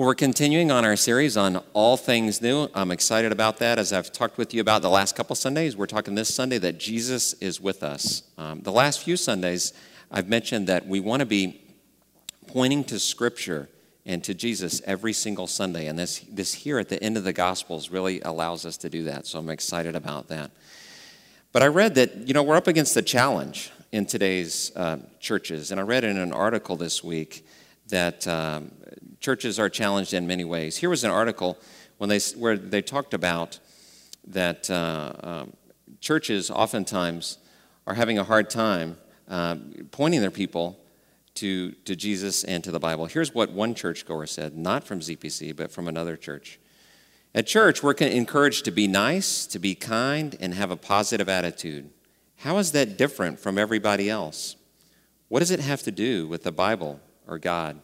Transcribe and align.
Well, 0.00 0.06
we're 0.06 0.14
continuing 0.14 0.70
on 0.70 0.86
our 0.86 0.96
series 0.96 1.36
on 1.36 1.62
all 1.74 1.98
things 1.98 2.40
new. 2.40 2.68
I'm 2.74 2.90
excited 2.90 3.32
about 3.32 3.58
that. 3.58 3.78
As 3.78 3.92
I've 3.92 4.10
talked 4.10 4.38
with 4.38 4.54
you 4.54 4.62
about 4.62 4.80
the 4.80 4.88
last 4.88 5.14
couple 5.14 5.36
Sundays, 5.36 5.76
we're 5.76 5.84
talking 5.84 6.14
this 6.14 6.34
Sunday 6.34 6.56
that 6.56 6.78
Jesus 6.78 7.34
is 7.34 7.60
with 7.60 7.82
us. 7.82 8.22
Um, 8.38 8.62
the 8.62 8.72
last 8.72 9.00
few 9.00 9.18
Sundays, 9.18 9.74
I've 10.10 10.26
mentioned 10.26 10.68
that 10.68 10.86
we 10.86 11.00
want 11.00 11.20
to 11.20 11.26
be 11.26 11.60
pointing 12.46 12.82
to 12.84 12.98
Scripture 12.98 13.68
and 14.06 14.24
to 14.24 14.32
Jesus 14.32 14.80
every 14.86 15.12
single 15.12 15.46
Sunday. 15.46 15.86
And 15.86 15.98
this, 15.98 16.20
this 16.20 16.54
here 16.54 16.78
at 16.78 16.88
the 16.88 17.02
end 17.02 17.18
of 17.18 17.24
the 17.24 17.34
Gospels 17.34 17.90
really 17.90 18.22
allows 18.22 18.64
us 18.64 18.78
to 18.78 18.88
do 18.88 19.04
that. 19.04 19.26
So 19.26 19.38
I'm 19.38 19.50
excited 19.50 19.94
about 19.94 20.28
that. 20.28 20.50
But 21.52 21.62
I 21.62 21.66
read 21.66 21.96
that, 21.96 22.26
you 22.26 22.32
know, 22.32 22.42
we're 22.42 22.56
up 22.56 22.68
against 22.68 22.96
a 22.96 23.02
challenge 23.02 23.70
in 23.92 24.06
today's 24.06 24.74
uh, 24.74 24.96
churches. 25.18 25.70
And 25.70 25.78
I 25.78 25.82
read 25.82 26.04
in 26.04 26.16
an 26.16 26.32
article 26.32 26.76
this 26.76 27.04
week 27.04 27.46
that 27.88 28.26
um, 28.26 28.70
churches 29.20 29.58
are 29.58 29.68
challenged 29.68 30.14
in 30.14 30.26
many 30.26 30.44
ways. 30.44 30.78
Here 30.78 30.90
was 30.90 31.04
an 31.04 31.10
article 31.10 31.58
when 31.98 32.08
they, 32.08 32.18
where 32.36 32.56
they 32.56 32.82
talked 32.82 33.14
about 33.14 33.58
that 34.26 34.70
uh, 34.70 35.12
um, 35.22 35.52
churches 36.00 36.50
oftentimes 36.50 37.38
are 37.86 37.94
having 37.94 38.18
a 38.18 38.24
hard 38.24 38.50
time 38.50 38.96
uh, 39.28 39.56
pointing 39.90 40.20
their 40.20 40.30
people 40.30 40.78
to, 41.34 41.72
to 41.72 41.94
Jesus 41.94 42.44
and 42.44 42.64
to 42.64 42.70
the 42.70 42.80
Bible. 42.80 43.06
Here's 43.06 43.34
what 43.34 43.52
one 43.52 43.74
churchgoer 43.74 44.26
said, 44.26 44.56
not 44.56 44.84
from 44.84 45.00
ZPC, 45.00 45.54
but 45.54 45.70
from 45.70 45.88
another 45.88 46.16
church. 46.16 46.58
At 47.34 47.46
church, 47.46 47.82
we're 47.82 47.92
encouraged 47.92 48.64
to 48.64 48.70
be 48.70 48.88
nice, 48.88 49.46
to 49.46 49.58
be 49.58 49.74
kind, 49.74 50.36
and 50.40 50.54
have 50.54 50.70
a 50.70 50.76
positive 50.76 51.28
attitude. 51.28 51.90
How 52.38 52.58
is 52.58 52.72
that 52.72 52.96
different 52.96 53.38
from 53.38 53.56
everybody 53.56 54.10
else? 54.10 54.56
What 55.28 55.38
does 55.38 55.52
it 55.52 55.60
have 55.60 55.82
to 55.82 55.92
do 55.92 56.26
with 56.26 56.42
the 56.42 56.50
Bible 56.50 57.00
or 57.28 57.38
God? 57.38 57.80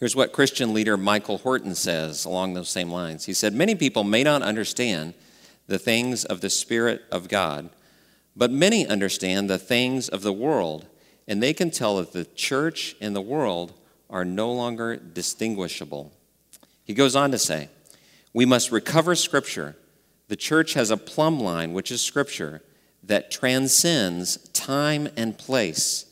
Here's 0.00 0.16
what 0.16 0.32
Christian 0.32 0.72
leader 0.72 0.96
Michael 0.96 1.36
Horton 1.36 1.74
says 1.74 2.24
along 2.24 2.54
those 2.54 2.70
same 2.70 2.90
lines. 2.90 3.26
He 3.26 3.34
said, 3.34 3.52
Many 3.52 3.74
people 3.74 4.02
may 4.02 4.24
not 4.24 4.40
understand 4.40 5.12
the 5.66 5.78
things 5.78 6.24
of 6.24 6.40
the 6.40 6.48
Spirit 6.48 7.02
of 7.12 7.28
God, 7.28 7.68
but 8.34 8.50
many 8.50 8.86
understand 8.86 9.50
the 9.50 9.58
things 9.58 10.08
of 10.08 10.22
the 10.22 10.32
world, 10.32 10.86
and 11.28 11.42
they 11.42 11.52
can 11.52 11.70
tell 11.70 11.98
that 11.98 12.14
the 12.14 12.24
church 12.24 12.96
and 12.98 13.14
the 13.14 13.20
world 13.20 13.74
are 14.08 14.24
no 14.24 14.50
longer 14.50 14.96
distinguishable. 14.96 16.12
He 16.82 16.94
goes 16.94 17.14
on 17.14 17.30
to 17.32 17.38
say, 17.38 17.68
We 18.32 18.46
must 18.46 18.72
recover 18.72 19.14
Scripture. 19.14 19.76
The 20.28 20.36
church 20.36 20.72
has 20.72 20.90
a 20.90 20.96
plumb 20.96 21.40
line, 21.40 21.74
which 21.74 21.90
is 21.90 22.00
Scripture, 22.00 22.62
that 23.02 23.30
transcends 23.30 24.38
time 24.54 25.10
and 25.14 25.36
place, 25.36 26.06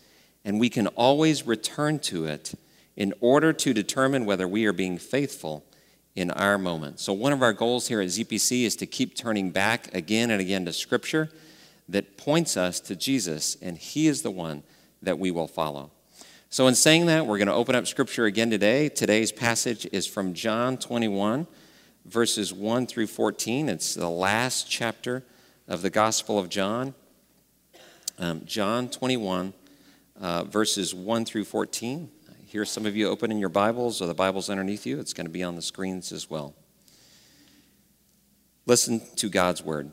and 0.44 0.60
we 0.60 0.68
can 0.68 0.88
always 0.88 1.46
return 1.46 2.00
to 2.00 2.26
it 2.26 2.52
in 2.98 3.14
order 3.20 3.52
to 3.52 3.72
determine 3.72 4.26
whether 4.26 4.48
we 4.48 4.66
are 4.66 4.72
being 4.72 4.98
faithful 4.98 5.64
in 6.16 6.32
our 6.32 6.58
moment. 6.58 6.98
So, 6.98 7.12
one 7.12 7.32
of 7.32 7.42
our 7.42 7.52
goals 7.52 7.86
here 7.86 8.00
at 8.00 8.08
ZPC 8.08 8.64
is 8.64 8.74
to 8.74 8.86
keep 8.86 9.14
turning 9.14 9.50
back 9.52 9.94
again 9.94 10.32
and 10.32 10.40
again 10.40 10.64
to 10.64 10.72
Scripture 10.72 11.30
that 11.88 12.18
points 12.18 12.56
us 12.56 12.80
to 12.80 12.96
Jesus, 12.96 13.56
and 13.62 13.78
He 13.78 14.08
is 14.08 14.22
the 14.22 14.32
one 14.32 14.64
that 15.00 15.16
we 15.16 15.30
will 15.30 15.46
follow. 15.46 15.92
So, 16.50 16.66
in 16.66 16.74
saying 16.74 17.06
that, 17.06 17.24
we're 17.24 17.38
going 17.38 17.46
to 17.46 17.54
open 17.54 17.76
up 17.76 17.86
Scripture 17.86 18.24
again 18.24 18.50
today. 18.50 18.88
Today's 18.88 19.30
passage 19.30 19.86
is 19.92 20.08
from 20.08 20.34
John 20.34 20.76
21, 20.76 21.46
verses 22.04 22.52
1 22.52 22.88
through 22.88 23.06
14. 23.06 23.68
It's 23.68 23.94
the 23.94 24.10
last 24.10 24.68
chapter 24.68 25.22
of 25.68 25.82
the 25.82 25.90
Gospel 25.90 26.36
of 26.36 26.48
John. 26.48 26.94
Um, 28.18 28.42
John 28.44 28.88
21, 28.88 29.52
uh, 30.20 30.42
verses 30.42 30.92
1 30.92 31.24
through 31.24 31.44
14 31.44 32.10
hear 32.48 32.64
some 32.64 32.86
of 32.86 32.96
you 32.96 33.08
opening 33.08 33.38
your 33.38 33.50
Bibles 33.50 34.00
or 34.00 34.06
the 34.06 34.14
Bibles 34.14 34.48
underneath 34.48 34.86
you. 34.86 34.98
It's 34.98 35.12
going 35.12 35.26
to 35.26 35.32
be 35.32 35.42
on 35.42 35.54
the 35.54 35.60
screens 35.60 36.12
as 36.12 36.30
well. 36.30 36.54
Listen 38.64 39.02
to 39.16 39.28
God's 39.28 39.62
word. 39.62 39.92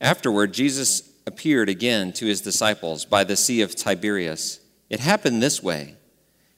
Afterward, 0.00 0.54
Jesus 0.54 1.12
appeared 1.26 1.68
again 1.68 2.14
to 2.14 2.24
his 2.24 2.40
disciples 2.40 3.04
by 3.04 3.22
the 3.22 3.36
Sea 3.36 3.60
of 3.60 3.74
Tiberias. 3.74 4.60
It 4.88 5.00
happened 5.00 5.42
this 5.42 5.62
way 5.62 5.96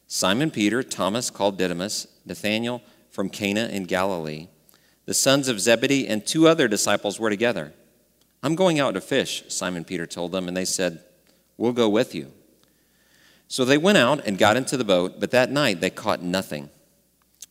Simon 0.06 0.52
Peter, 0.52 0.84
Thomas 0.84 1.28
called 1.28 1.58
Didymus, 1.58 2.06
Nathanael 2.24 2.82
from 3.10 3.28
Cana 3.28 3.66
in 3.66 3.82
Galilee, 3.84 4.46
the 5.06 5.14
sons 5.14 5.48
of 5.48 5.58
Zebedee, 5.58 6.06
and 6.06 6.24
two 6.24 6.46
other 6.46 6.68
disciples 6.68 7.18
were 7.18 7.30
together. 7.30 7.72
I'm 8.44 8.54
going 8.54 8.78
out 8.78 8.94
to 8.94 9.00
fish, 9.00 9.42
Simon 9.48 9.84
Peter 9.84 10.06
told 10.06 10.30
them, 10.30 10.46
and 10.46 10.56
they 10.56 10.64
said, 10.64 11.02
We'll 11.56 11.72
go 11.72 11.88
with 11.88 12.14
you. 12.14 12.32
So 13.52 13.66
they 13.66 13.76
went 13.76 13.98
out 13.98 14.26
and 14.26 14.38
got 14.38 14.56
into 14.56 14.78
the 14.78 14.82
boat, 14.82 15.20
but 15.20 15.30
that 15.32 15.50
night 15.50 15.82
they 15.82 15.90
caught 15.90 16.22
nothing. 16.22 16.70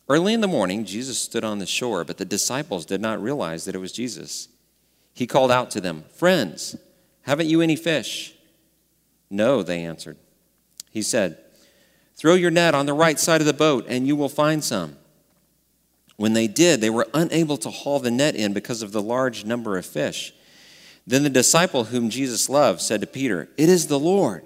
Early 0.10 0.34
in 0.34 0.42
the 0.42 0.48
morning, 0.48 0.84
Jesus 0.84 1.20
stood 1.20 1.44
on 1.44 1.60
the 1.60 1.68
shore, 1.68 2.04
but 2.04 2.18
the 2.18 2.26
disciples 2.26 2.88
did 2.88 3.02
not 3.02 3.22
realize 3.22 3.66
that 3.66 3.76
it 3.76 3.78
was 3.78 3.92
Jesus. 3.92 4.48
He 5.14 5.28
called 5.28 5.52
out 5.52 5.70
to 5.70 5.80
them, 5.80 6.06
Friends, 6.16 6.76
haven't 7.22 7.50
you 7.50 7.62
any 7.62 7.76
fish? 7.76 8.34
No, 9.30 9.62
they 9.62 9.86
answered. 9.86 10.18
He 10.90 11.04
said, 11.04 11.38
Throw 12.16 12.34
your 12.34 12.50
net 12.50 12.74
on 12.74 12.88
the 12.88 12.96
right 12.96 13.20
side 13.20 13.40
of 13.40 13.46
the 13.46 13.54
boat, 13.54 13.86
and 13.88 14.08
you 14.08 14.16
will 14.16 14.28
find 14.28 14.64
some. 14.64 14.98
When 16.16 16.34
they 16.34 16.48
did, 16.48 16.82
they 16.82 16.90
were 16.90 17.10
unable 17.14 17.58
to 17.58 17.70
haul 17.70 18.00
the 18.00 18.10
net 18.10 18.36
in 18.36 18.54
because 18.54 18.82
of 18.82 18.92
the 18.92 19.04
large 19.04 19.46
number 19.46 19.78
of 19.78 19.86
fish. 19.86 20.34
Then 21.06 21.22
the 21.22 21.30
disciple 21.30 21.84
whom 21.84 22.10
Jesus 22.10 22.50
loved 22.50 22.82
said 22.82 23.02
to 23.02 23.08
Peter, 23.08 23.50
It 23.56 23.70
is 23.70 23.86
the 23.86 24.00
Lord. 24.00 24.46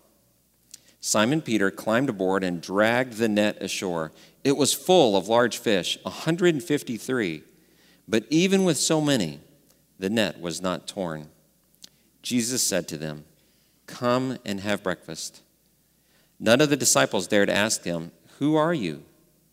Simon 1.03 1.41
Peter 1.41 1.71
climbed 1.71 2.09
aboard 2.09 2.43
and 2.43 2.61
dragged 2.61 3.13
the 3.13 3.27
net 3.27 3.61
ashore. 3.61 4.11
It 4.43 4.55
was 4.55 4.71
full 4.71 5.17
of 5.17 5.27
large 5.27 5.57
fish, 5.57 5.97
153. 6.03 7.43
But 8.07 8.25
even 8.29 8.63
with 8.63 8.77
so 8.77 9.01
many, 9.01 9.39
the 9.97 10.11
net 10.11 10.39
was 10.39 10.61
not 10.61 10.87
torn. 10.87 11.29
Jesus 12.21 12.61
said 12.61 12.87
to 12.87 12.97
them, 12.97 13.25
Come 13.87 14.37
and 14.45 14.59
have 14.59 14.83
breakfast. 14.83 15.41
None 16.39 16.61
of 16.61 16.69
the 16.69 16.77
disciples 16.77 17.27
dared 17.27 17.49
ask 17.49 17.83
him, 17.83 18.11
Who 18.37 18.55
are 18.55 18.73
you? 18.73 19.03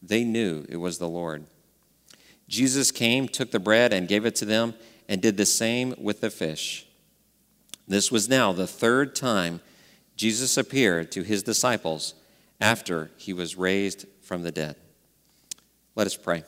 They 0.02 0.24
knew 0.24 0.66
it 0.68 0.76
was 0.76 0.98
the 0.98 1.08
Lord. 1.08 1.46
Jesus 2.46 2.90
came, 2.90 3.26
took 3.26 3.50
the 3.50 3.58
bread, 3.58 3.92
and 3.92 4.06
gave 4.06 4.26
it 4.26 4.34
to 4.36 4.44
them, 4.44 4.74
and 5.08 5.22
did 5.22 5.38
the 5.38 5.46
same 5.46 5.94
with 5.98 6.20
the 6.20 6.30
fish. 6.30 6.86
This 7.86 8.12
was 8.12 8.28
now 8.28 8.52
the 8.52 8.66
third 8.66 9.14
time 9.14 9.60
Jesus 10.18 10.56
appeared 10.56 11.12
to 11.12 11.22
his 11.22 11.44
disciples 11.44 12.14
after 12.60 13.10
he 13.16 13.32
was 13.32 13.56
raised 13.56 14.04
from 14.20 14.42
the 14.42 14.50
dead. 14.50 14.74
Let 15.94 16.08
us 16.08 16.16
pray. 16.16 16.42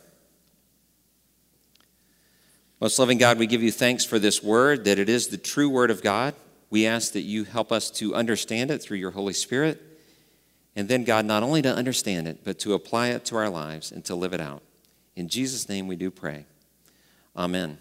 Most 2.81 2.99
loving 2.99 3.19
God, 3.19 3.39
we 3.39 3.47
give 3.47 3.63
you 3.63 3.71
thanks 3.71 4.05
for 4.05 4.19
this 4.19 4.43
word, 4.43 4.85
that 4.87 4.99
it 4.99 5.09
is 5.09 5.29
the 5.29 5.37
true 5.37 5.69
word 5.69 5.91
of 5.91 6.03
God. 6.03 6.35
We 6.69 6.85
ask 6.85 7.13
that 7.13 7.21
you 7.21 7.45
help 7.45 7.71
us 7.71 7.91
to 7.93 8.15
understand 8.15 8.73
it 8.73 8.83
through 8.83 8.99
your 8.99 9.13
Holy 9.13 9.35
Spirit. 9.35 9.81
And 10.75 10.89
then, 10.89 11.05
God, 11.05 11.25
not 11.25 11.43
only 11.45 11.63
to 11.63 11.73
understand 11.73 12.27
it, 12.27 12.41
but 12.43 12.59
to 12.61 12.75
apply 12.75 13.09
it 13.09 13.25
to 13.27 13.37
our 13.37 13.51
lives 13.51 13.93
and 13.93 14.05
to 14.07 14.17
live 14.17 14.33
it 14.33 14.41
out. 14.41 14.63
In 15.15 15.29
Jesus' 15.29 15.69
name 15.69 15.87
we 15.87 15.97
do 15.97 16.11
pray. 16.11 16.47
Amen. 17.37 17.79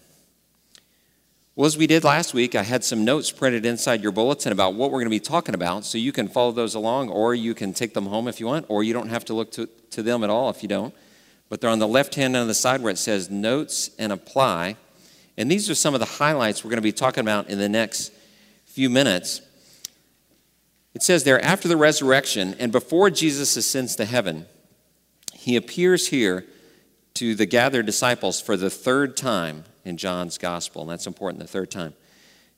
Well, 1.59 1.65
as 1.65 1.77
we 1.77 1.87
did 1.87 2.05
last 2.05 2.33
week, 2.33 2.55
I 2.55 2.63
had 2.63 2.85
some 2.85 3.03
notes 3.03 3.31
printed 3.31 3.65
inside 3.65 4.01
your 4.01 4.13
bulletin 4.13 4.53
about 4.53 4.75
what 4.75 4.91
we're 4.91 4.99
going 4.99 5.07
to 5.07 5.09
be 5.09 5.19
talking 5.19 5.53
about, 5.53 5.83
so 5.83 5.97
you 5.97 6.13
can 6.13 6.29
follow 6.29 6.53
those 6.53 6.73
along, 6.73 7.09
or 7.09 7.35
you 7.35 7.53
can 7.53 7.73
take 7.73 7.93
them 7.93 8.05
home 8.05 8.29
if 8.29 8.39
you 8.39 8.45
want, 8.45 8.65
or 8.69 8.81
you 8.81 8.93
don't 8.93 9.09
have 9.09 9.25
to 9.25 9.33
look 9.33 9.51
to, 9.51 9.65
to 9.91 10.01
them 10.01 10.23
at 10.23 10.29
all 10.29 10.49
if 10.49 10.63
you 10.63 10.69
don't. 10.69 10.95
But 11.49 11.59
they're 11.59 11.69
on 11.69 11.79
the 11.79 11.85
left 11.85 12.15
hand 12.15 12.37
on 12.37 12.47
the 12.47 12.53
side 12.53 12.79
where 12.79 12.93
it 12.93 12.97
says 12.97 13.29
Notes 13.29 13.91
and 13.99 14.13
Apply. 14.13 14.77
And 15.37 15.51
these 15.51 15.69
are 15.69 15.75
some 15.75 15.93
of 15.93 15.99
the 15.99 16.05
highlights 16.05 16.63
we're 16.63 16.69
going 16.69 16.77
to 16.77 16.81
be 16.81 16.93
talking 16.93 17.19
about 17.19 17.49
in 17.49 17.59
the 17.59 17.67
next 17.67 18.13
few 18.65 18.89
minutes. 18.89 19.41
It 20.93 21.03
says 21.03 21.25
there, 21.25 21.43
after 21.43 21.67
the 21.67 21.75
resurrection 21.75 22.55
and 22.57 22.71
before 22.71 23.09
Jesus 23.09 23.57
ascends 23.57 23.97
to 23.97 24.05
heaven, 24.05 24.45
he 25.33 25.57
appears 25.57 26.07
here 26.07 26.45
to 27.15 27.35
the 27.35 27.45
gathered 27.45 27.85
disciples 27.85 28.39
for 28.39 28.55
the 28.55 28.69
third 28.69 29.17
time 29.17 29.65
in 29.89 29.97
John's 29.97 30.37
gospel, 30.37 30.83
and 30.83 30.91
that's 30.91 31.07
important 31.07 31.41
the 31.41 31.47
third 31.47 31.69
time. 31.69 31.93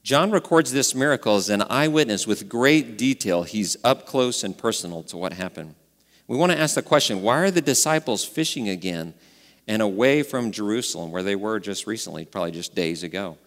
John 0.04 0.32
records 0.32 0.72
this 0.72 0.94
miracle 0.94 1.36
as 1.36 1.50
an 1.50 1.64
eyewitness 1.64 2.28
with 2.28 2.50
great 2.50 2.98
detail. 2.98 3.44
He's 3.44 3.78
up 3.84 4.06
close 4.06 4.44
and 4.44 4.58
personal 4.58 5.04
to 5.04 5.18
what 5.18 5.34
happened. 5.34 5.76
We 6.28 6.38
want 6.38 6.52
to 6.52 6.58
ask 6.58 6.76
the 6.76 6.82
question 6.82 7.22
why 7.22 7.40
are 7.40 7.52
the 7.52 7.62
disciples 7.62 8.24
fishing 8.24 8.70
again 8.70 9.14
and 9.68 9.82
away 9.82 10.24
from 10.24 10.52
Jerusalem, 10.52 11.12
where 11.12 11.24
they 11.24 11.36
were 11.36 11.60
just 11.60 11.86
recently, 11.86 12.26
probably 12.26 12.52
just 12.52 12.74
days 12.74 13.04
ago. 13.04 13.38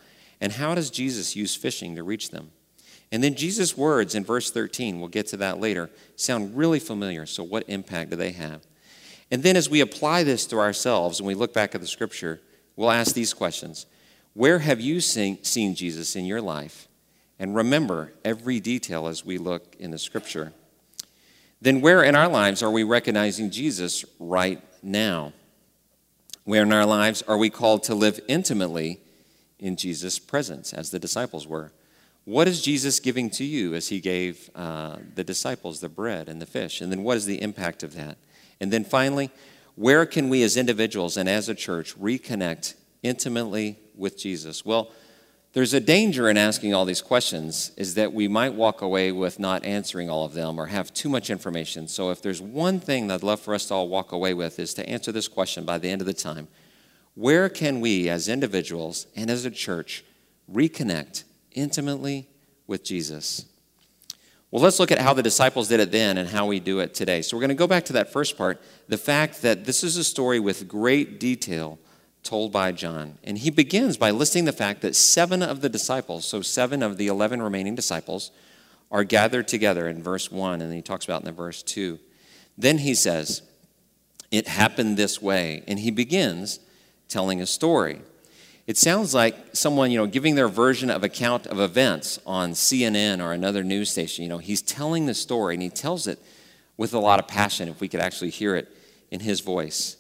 And 0.41 0.53
how 0.53 0.75
does 0.75 0.91
Jesus 0.91 1.35
use 1.35 1.55
fishing 1.55 1.97
to 1.97 2.03
reach 2.03 2.31
them? 2.31 2.51
And 3.11 3.23
then 3.23 3.35
Jesus' 3.35 3.77
words 3.77 4.15
in 4.15 4.25
verse 4.25 4.51
13, 4.51 4.99
we'll 4.99 5.09
get 5.09 5.27
to 5.29 5.37
that 5.39 5.61
later, 5.61 5.91
sound 6.17 6.57
really 6.57 6.81
familiar. 6.81 7.27
So, 7.27 7.43
what 7.43 7.65
impact 7.69 8.11
do 8.11 8.17
they 8.17 8.33
have? 8.33 8.67
And 9.31 9.43
then, 9.43 9.57
as 9.57 9.71
we 9.71 9.81
apply 9.81 10.23
this 10.23 10.47
to 10.47 10.59
ourselves 10.59 11.21
and 11.21 11.27
we 11.27 11.35
look 11.35 11.53
back 11.53 11.75
at 11.75 11.81
the 11.81 11.87
scripture, 11.87 12.41
we'll 12.77 12.91
ask 12.91 13.15
these 13.15 13.35
questions 13.35 13.87
Where 14.33 14.61
have 14.61 14.81
you 14.81 15.01
seen, 15.01 15.43
seen 15.43 15.75
Jesus 15.75 16.17
in 16.17 16.25
your 16.25 16.41
life? 16.41 16.89
And 17.39 17.55
remember 17.55 18.13
every 18.25 18.61
detail 18.61 19.07
as 19.09 19.25
we 19.25 19.39
look 19.39 19.75
in 19.79 19.91
the 19.91 19.99
scripture. 19.99 20.53
Then, 21.61 21.81
where 21.81 22.03
in 22.03 22.15
our 22.15 22.29
lives 22.29 22.63
are 22.63 22.71
we 22.71 22.83
recognizing 22.83 23.51
Jesus 23.51 24.05
right 24.19 24.63
now? 24.83 25.33
Where 26.45 26.63
in 26.63 26.73
our 26.73 26.87
lives 26.87 27.23
are 27.23 27.39
we 27.39 27.49
called 27.51 27.83
to 27.85 27.95
live 27.95 28.21
intimately 28.29 29.01
in 29.59 29.77
Jesus' 29.77 30.19
presence, 30.19 30.75
as 30.75 30.91
the 30.91 30.99
disciples 30.99 31.47
were? 31.47 31.73
What 32.25 32.49
is 32.49 32.63
Jesus 32.63 33.01
giving 33.01 33.31
to 33.31 33.45
you 33.45 33.75
as 33.75 33.89
he 33.89 34.01
gave 34.01 34.51
uh, 34.55 34.97
the 35.15 35.25
disciples 35.25 35.81
the 35.81 35.89
bread 35.89 36.29
and 36.29 36.41
the 36.41 36.47
fish? 36.47 36.81
And 36.81 36.93
then 36.93 37.03
what 37.03 37.17
is 37.17 37.27
the 37.27 37.41
impact 37.41 37.83
of 37.83 37.95
that? 37.95 38.19
And 38.61 38.73
then 38.73 38.85
finally, 38.85 39.31
where 39.75 40.07
can 40.07 40.29
we 40.29 40.43
as 40.43 40.57
individuals 40.57 41.17
and 41.17 41.29
as 41.29 41.49
a 41.49 41.55
church 41.55 41.99
reconnect 41.99 42.75
intimately 43.03 43.79
with 43.97 44.19
Jesus? 44.19 44.65
Well, 44.65 44.91
there's 45.53 45.75
a 45.75 45.81
danger 45.81 46.29
in 46.29 46.37
asking 46.37 46.75
all 46.75 46.85
these 46.85 47.01
questions 47.01 47.71
is 47.77 47.95
that 47.95 48.13
we 48.13 48.27
might 48.27 48.55
walk 48.55 48.83
away 48.83 49.13
with 49.13 49.39
not 49.39 49.65
answering 49.65 50.11
all 50.11 50.25
of 50.25 50.35
them 50.35 50.59
or 50.59 50.67
have 50.67 50.93
too 50.93 51.09
much 51.09 51.31
information. 51.31 51.87
So 51.87 52.11
if 52.11 52.21
there's 52.23 52.43
one 52.43 52.81
thing 52.81 53.07
that 53.07 53.15
I'd 53.15 53.23
love 53.23 53.41
for 53.41 53.55
us 53.55 53.67
to 53.67 53.75
all 53.75 53.89
walk 53.89 54.11
away 54.11 54.35
with 54.35 54.59
is 54.59 54.75
to 54.75 54.89
answer 54.89 55.13
this 55.13 55.29
question 55.29 55.65
by 55.65 55.79
the 55.79 55.89
end 55.89 56.01
of 56.01 56.07
the 56.07 56.15
time. 56.15 56.49
Where 57.15 57.49
can 57.49 57.81
we 57.81 58.09
as 58.09 58.29
individuals 58.29 59.07
and 59.15 59.31
as 59.31 59.45
a 59.45 59.51
church 59.51 60.05
reconnect 60.51 61.25
intimately 61.53 62.29
with 62.67 62.85
Jesus. 62.85 63.47
Well, 64.55 64.63
let's 64.63 64.79
look 64.79 64.93
at 64.93 65.01
how 65.01 65.15
the 65.15 65.23
disciples 65.25 65.67
did 65.67 65.81
it 65.81 65.91
then 65.91 66.17
and 66.17 66.29
how 66.29 66.47
we 66.47 66.61
do 66.61 66.79
it 66.79 66.95
today. 66.95 67.23
So, 67.23 67.37
we're 67.37 67.41
going 67.41 67.49
to 67.49 67.57
go 67.57 67.67
back 67.67 67.87
to 67.87 67.95
that 67.95 68.13
first 68.13 68.39
part 68.39 68.63
the 68.87 68.97
fact 68.97 69.43
that 69.43 69.65
this 69.65 69.83
is 69.83 69.97
a 69.97 70.05
story 70.05 70.39
with 70.39 70.69
great 70.69 71.19
detail 71.19 71.81
told 72.23 72.53
by 72.53 72.71
John. 72.71 73.19
And 73.25 73.37
he 73.37 73.51
begins 73.51 73.97
by 73.97 74.13
listing 74.13 74.45
the 74.45 74.53
fact 74.53 74.81
that 74.83 74.95
seven 74.95 75.43
of 75.43 75.61
the 75.61 75.69
disciples, 75.69 76.25
so 76.25 76.41
seven 76.41 76.85
of 76.85 76.99
the 76.99 77.09
11 77.09 77.43
remaining 77.43 77.75
disciples, 77.75 78.31
are 78.93 79.03
gathered 79.03 79.49
together 79.49 79.89
in 79.89 80.01
verse 80.01 80.31
1, 80.31 80.61
and 80.61 80.73
he 80.73 80.83
talks 80.83 81.05
about 81.05 81.25
in 81.25 81.35
verse 81.35 81.61
2. 81.65 81.99
Then 82.57 82.79
he 82.79 82.95
says, 82.95 83.43
It 84.31 84.47
happened 84.47 84.97
this 84.97 85.21
way. 85.21 85.65
And 85.67 85.81
he 85.81 85.91
begins 85.91 86.61
telling 87.09 87.43
a 87.43 87.47
story. 87.47 88.03
It 88.67 88.79
sounds 88.79 89.15
like 89.15 89.37
someone, 89.53 89.91
you 89.91 89.99
know, 89.99 90.07
giving 90.07 90.37
their 90.37 90.49
version 90.49 90.89
of 90.91 91.05
account 91.05 91.47
of 91.47 91.61
events 91.61 92.19
on 92.25 92.53
CNN 92.53 93.23
or 93.23 93.33
another 93.33 93.63
news 93.63 93.91
station. 93.91 94.23
You 94.23 94.31
know, 94.31 94.39
he's 94.39 94.63
telling 94.63 95.05
the 95.05 95.15
story 95.15 95.55
and 95.55 95.63
he 95.63 95.69
tells 95.69 96.07
it 96.07 96.19
with 96.77 96.95
a 96.95 96.99
lot 96.99 97.19
of 97.19 97.29
passion 97.29 97.69
if 97.69 97.81
we 97.81 97.89
could 97.89 98.01
actually 98.01 98.31
hear 98.31 98.57
it 98.57 98.75
in 99.11 99.21
his 99.21 99.41
voice. 99.41 99.97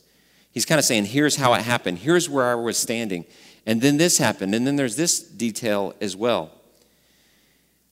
He's 0.50 0.64
kind 0.64 0.78
of 0.78 0.84
saying, 0.84 1.06
here's 1.06 1.36
how 1.36 1.52
it 1.54 1.62
happened, 1.62 1.98
here's 1.98 2.28
where 2.28 2.46
I 2.46 2.54
was 2.54 2.78
standing, 2.78 3.24
and 3.66 3.82
then 3.82 3.96
this 3.96 4.18
happened, 4.18 4.54
and 4.54 4.66
then 4.66 4.76
there's 4.76 4.96
this 4.96 5.20
detail 5.20 5.94
as 6.00 6.16
well. 6.16 6.50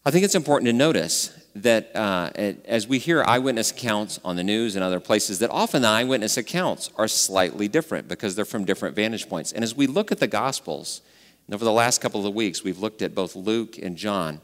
I 0.07 0.11
think 0.11 0.25
it's 0.25 0.35
important 0.35 0.67
to 0.67 0.73
notice 0.73 1.37
that 1.55 1.95
uh, 1.95 2.31
as 2.65 2.89
we 2.89 2.99
hear 2.99 3.23
eyewitness 3.25 3.71
accounts 3.71 4.19
on 4.25 4.37
the 4.37 4.45
news 4.45 4.75
and 4.75 4.83
other 4.83 5.01
places, 5.01 5.39
that 5.41 5.51
often 5.51 5.83
the 5.83 5.89
eyewitness 5.89 6.37
accounts 6.37 6.91
are 6.97 7.09
slightly 7.09 7.69
different 7.69 8.09
because 8.09 8.35
they're 8.35 8.45
from 8.45 8.65
different 8.65 8.97
vantage 8.97 9.29
points. 9.29 9.53
And 9.53 9.63
as 9.63 9.75
we 9.75 9.87
look 9.87 10.11
at 10.11 10.19
the 10.19 10.27
Gospels, 10.27 11.03
and 11.47 11.55
over 11.55 11.65
the 11.65 11.73
last 11.73 12.01
couple 12.01 12.27
of 12.27 12.35
weeks, 12.35 12.65
we've 12.65 12.79
looked 12.79 13.03
at 13.03 13.15
both 13.15 13.37
Luke 13.37 13.77
and 13.79 13.97
John, 13.97 14.41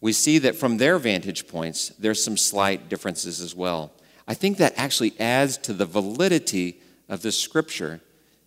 we 0.00 0.12
see 0.12 0.38
that 0.38 0.56
from 0.56 0.78
their 0.78 0.98
vantage 0.98 1.46
points, 1.46 1.90
there's 1.90 2.22
some 2.22 2.36
slight 2.36 2.88
differences 2.88 3.40
as 3.40 3.54
well. 3.54 3.92
I 4.26 4.34
think 4.34 4.58
that 4.58 4.72
actually 4.76 5.14
adds 5.20 5.58
to 5.58 5.72
the 5.72 5.86
validity 5.86 6.80
of 7.08 7.22
the 7.22 7.32
scripture 7.32 8.00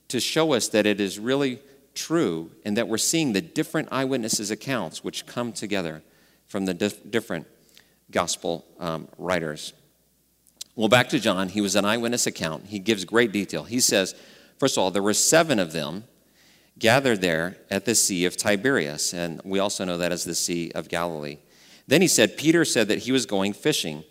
to 0.07 0.19
show 0.19 0.53
us 0.53 0.67
that 0.69 0.85
it 0.85 0.99
is 0.99 1.19
really 1.19 1.59
true 1.93 2.51
and 2.65 2.75
that 2.77 2.87
we're 2.87 2.97
seeing 2.97 3.33
the 3.33 3.41
different 3.41 3.89
eyewitnesses' 3.91 4.51
accounts 4.51 5.03
which 5.03 5.25
come 5.25 5.53
together 5.53 6.01
from 6.47 6.65
the 6.65 6.73
dif- 6.73 7.09
different 7.09 7.47
gospel 8.11 8.65
um, 8.79 9.07
writers. 9.17 9.73
Well, 10.75 10.89
back 10.89 11.09
to 11.09 11.19
John, 11.19 11.49
he 11.49 11.61
was 11.61 11.75
an 11.75 11.85
eyewitness 11.85 12.27
account. 12.27 12.67
He 12.67 12.79
gives 12.79 13.05
great 13.05 13.31
detail. 13.31 13.63
He 13.63 13.79
says, 13.79 14.13
first 14.57 14.77
of 14.77 14.83
all, 14.83 14.91
there 14.91 15.03
were 15.03 15.13
seven 15.13 15.59
of 15.59 15.71
them 15.71 16.03
gathered 16.77 17.21
there 17.21 17.57
at 17.71 17.85
the 17.85 17.95
Sea 17.95 18.25
of 18.25 18.35
Tiberias, 18.35 19.13
and 19.13 19.41
we 19.45 19.59
also 19.59 19.85
know 19.85 19.97
that 19.97 20.11
as 20.11 20.25
the 20.25 20.35
Sea 20.35 20.71
of 20.75 20.89
Galilee. 20.89 21.37
Then 21.87 22.01
he 22.01 22.07
said, 22.07 22.37
Peter 22.37 22.65
said 22.65 22.87
that 22.89 22.99
he 22.99 23.11
was 23.11 23.25
going 23.25 23.53
fishing, 23.53 24.03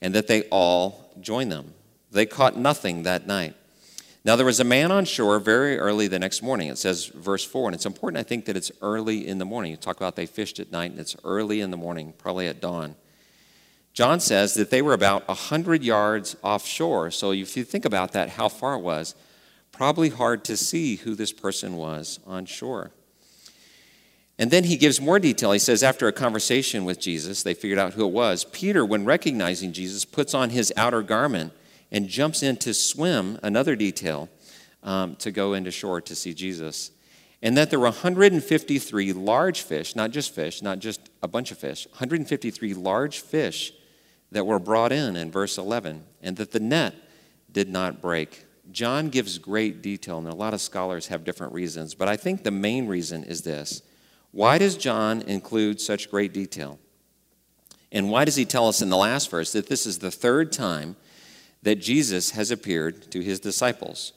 and 0.00 0.14
that 0.14 0.28
they 0.28 0.42
all 0.44 1.12
joined 1.20 1.50
them. 1.50 1.74
They 2.10 2.26
caught 2.26 2.56
nothing 2.56 3.02
that 3.04 3.26
night. 3.26 3.56
Now, 4.24 4.36
there 4.36 4.46
was 4.46 4.60
a 4.60 4.64
man 4.64 4.92
on 4.92 5.04
shore 5.04 5.40
very 5.40 5.78
early 5.78 6.06
the 6.06 6.18
next 6.18 6.42
morning. 6.42 6.68
It 6.68 6.78
says, 6.78 7.06
verse 7.06 7.44
4, 7.44 7.68
and 7.68 7.74
it's 7.74 7.86
important, 7.86 8.20
I 8.20 8.22
think, 8.22 8.44
that 8.44 8.56
it's 8.56 8.70
early 8.80 9.26
in 9.26 9.38
the 9.38 9.44
morning. 9.44 9.72
You 9.72 9.76
talk 9.76 9.96
about 9.96 10.14
they 10.14 10.26
fished 10.26 10.60
at 10.60 10.70
night, 10.70 10.92
and 10.92 11.00
it's 11.00 11.16
early 11.24 11.60
in 11.60 11.72
the 11.72 11.76
morning, 11.76 12.14
probably 12.16 12.46
at 12.46 12.60
dawn. 12.60 12.94
John 13.92 14.20
says 14.20 14.54
that 14.54 14.70
they 14.70 14.80
were 14.80 14.94
about 14.94 15.28
100 15.28 15.82
yards 15.82 16.36
offshore. 16.42 17.10
So 17.10 17.32
if 17.32 17.56
you 17.56 17.64
think 17.64 17.84
about 17.84 18.12
that, 18.12 18.30
how 18.30 18.48
far 18.48 18.74
it 18.74 18.80
was, 18.80 19.14
probably 19.70 20.08
hard 20.08 20.44
to 20.44 20.56
see 20.56 20.96
who 20.96 21.14
this 21.14 21.32
person 21.32 21.76
was 21.76 22.18
on 22.26 22.46
shore. 22.46 22.92
And 24.38 24.50
then 24.50 24.64
he 24.64 24.76
gives 24.76 25.00
more 25.00 25.18
detail. 25.18 25.52
He 25.52 25.58
says, 25.58 25.82
after 25.82 26.08
a 26.08 26.12
conversation 26.12 26.84
with 26.84 26.98
Jesus, 26.98 27.42
they 27.42 27.52
figured 27.52 27.78
out 27.78 27.92
who 27.92 28.06
it 28.06 28.12
was. 28.12 28.44
Peter, 28.44 28.84
when 28.84 29.04
recognizing 29.04 29.72
Jesus, 29.72 30.04
puts 30.04 30.32
on 30.32 30.50
his 30.50 30.72
outer 30.76 31.02
garment 31.02 31.52
and 31.90 32.08
jumps 32.08 32.42
in 32.42 32.56
to 32.56 32.72
swim, 32.72 33.38
another 33.42 33.76
detail, 33.76 34.30
um, 34.82 35.16
to 35.16 35.30
go 35.30 35.52
into 35.52 35.70
shore 35.70 36.00
to 36.00 36.14
see 36.14 36.32
Jesus. 36.32 36.90
And 37.42 37.56
that 37.58 37.68
there 37.68 37.78
were 37.78 37.86
153 37.86 39.12
large 39.12 39.60
fish, 39.60 39.94
not 39.94 40.12
just 40.12 40.34
fish, 40.34 40.62
not 40.62 40.78
just 40.78 41.10
a 41.22 41.28
bunch 41.28 41.50
of 41.50 41.58
fish, 41.58 41.86
153 41.90 42.72
large 42.72 43.20
fish 43.20 43.74
that 44.32 44.46
were 44.46 44.58
brought 44.58 44.92
in 44.92 45.14
in 45.16 45.30
verse 45.30 45.58
11, 45.58 46.04
and 46.22 46.36
that 46.36 46.50
the 46.50 46.60
net 46.60 46.94
did 47.50 47.68
not 47.68 48.00
break. 48.00 48.44
John 48.72 49.10
gives 49.10 49.38
great 49.38 49.82
detail, 49.82 50.18
and 50.18 50.28
a 50.28 50.34
lot 50.34 50.54
of 50.54 50.60
scholars 50.60 51.08
have 51.08 51.24
different 51.24 51.52
reasons, 51.52 51.94
but 51.94 52.08
I 52.08 52.16
think 52.16 52.42
the 52.42 52.50
main 52.50 52.86
reason 52.86 53.24
is 53.24 53.42
this. 53.42 53.82
Why 54.30 54.56
does 54.58 54.76
John 54.76 55.22
include 55.22 55.80
such 55.80 56.10
great 56.10 56.32
detail? 56.32 56.78
And 57.92 58.10
why 58.10 58.24
does 58.24 58.36
he 58.36 58.46
tell 58.46 58.68
us 58.68 58.80
in 58.80 58.88
the 58.88 58.96
last 58.96 59.30
verse 59.30 59.52
that 59.52 59.68
this 59.68 59.86
is 59.86 59.98
the 59.98 60.10
third 60.10 60.50
time 60.50 60.96
that 61.62 61.76
Jesus 61.76 62.30
has 62.30 62.50
appeared 62.50 63.10
to 63.12 63.20
his 63.20 63.38
disciples? 63.38 64.14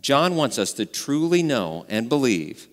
John 0.00 0.36
wants 0.36 0.58
us 0.58 0.72
to 0.74 0.86
truly 0.86 1.42
know 1.42 1.84
and 1.90 2.08
believe 2.08 2.66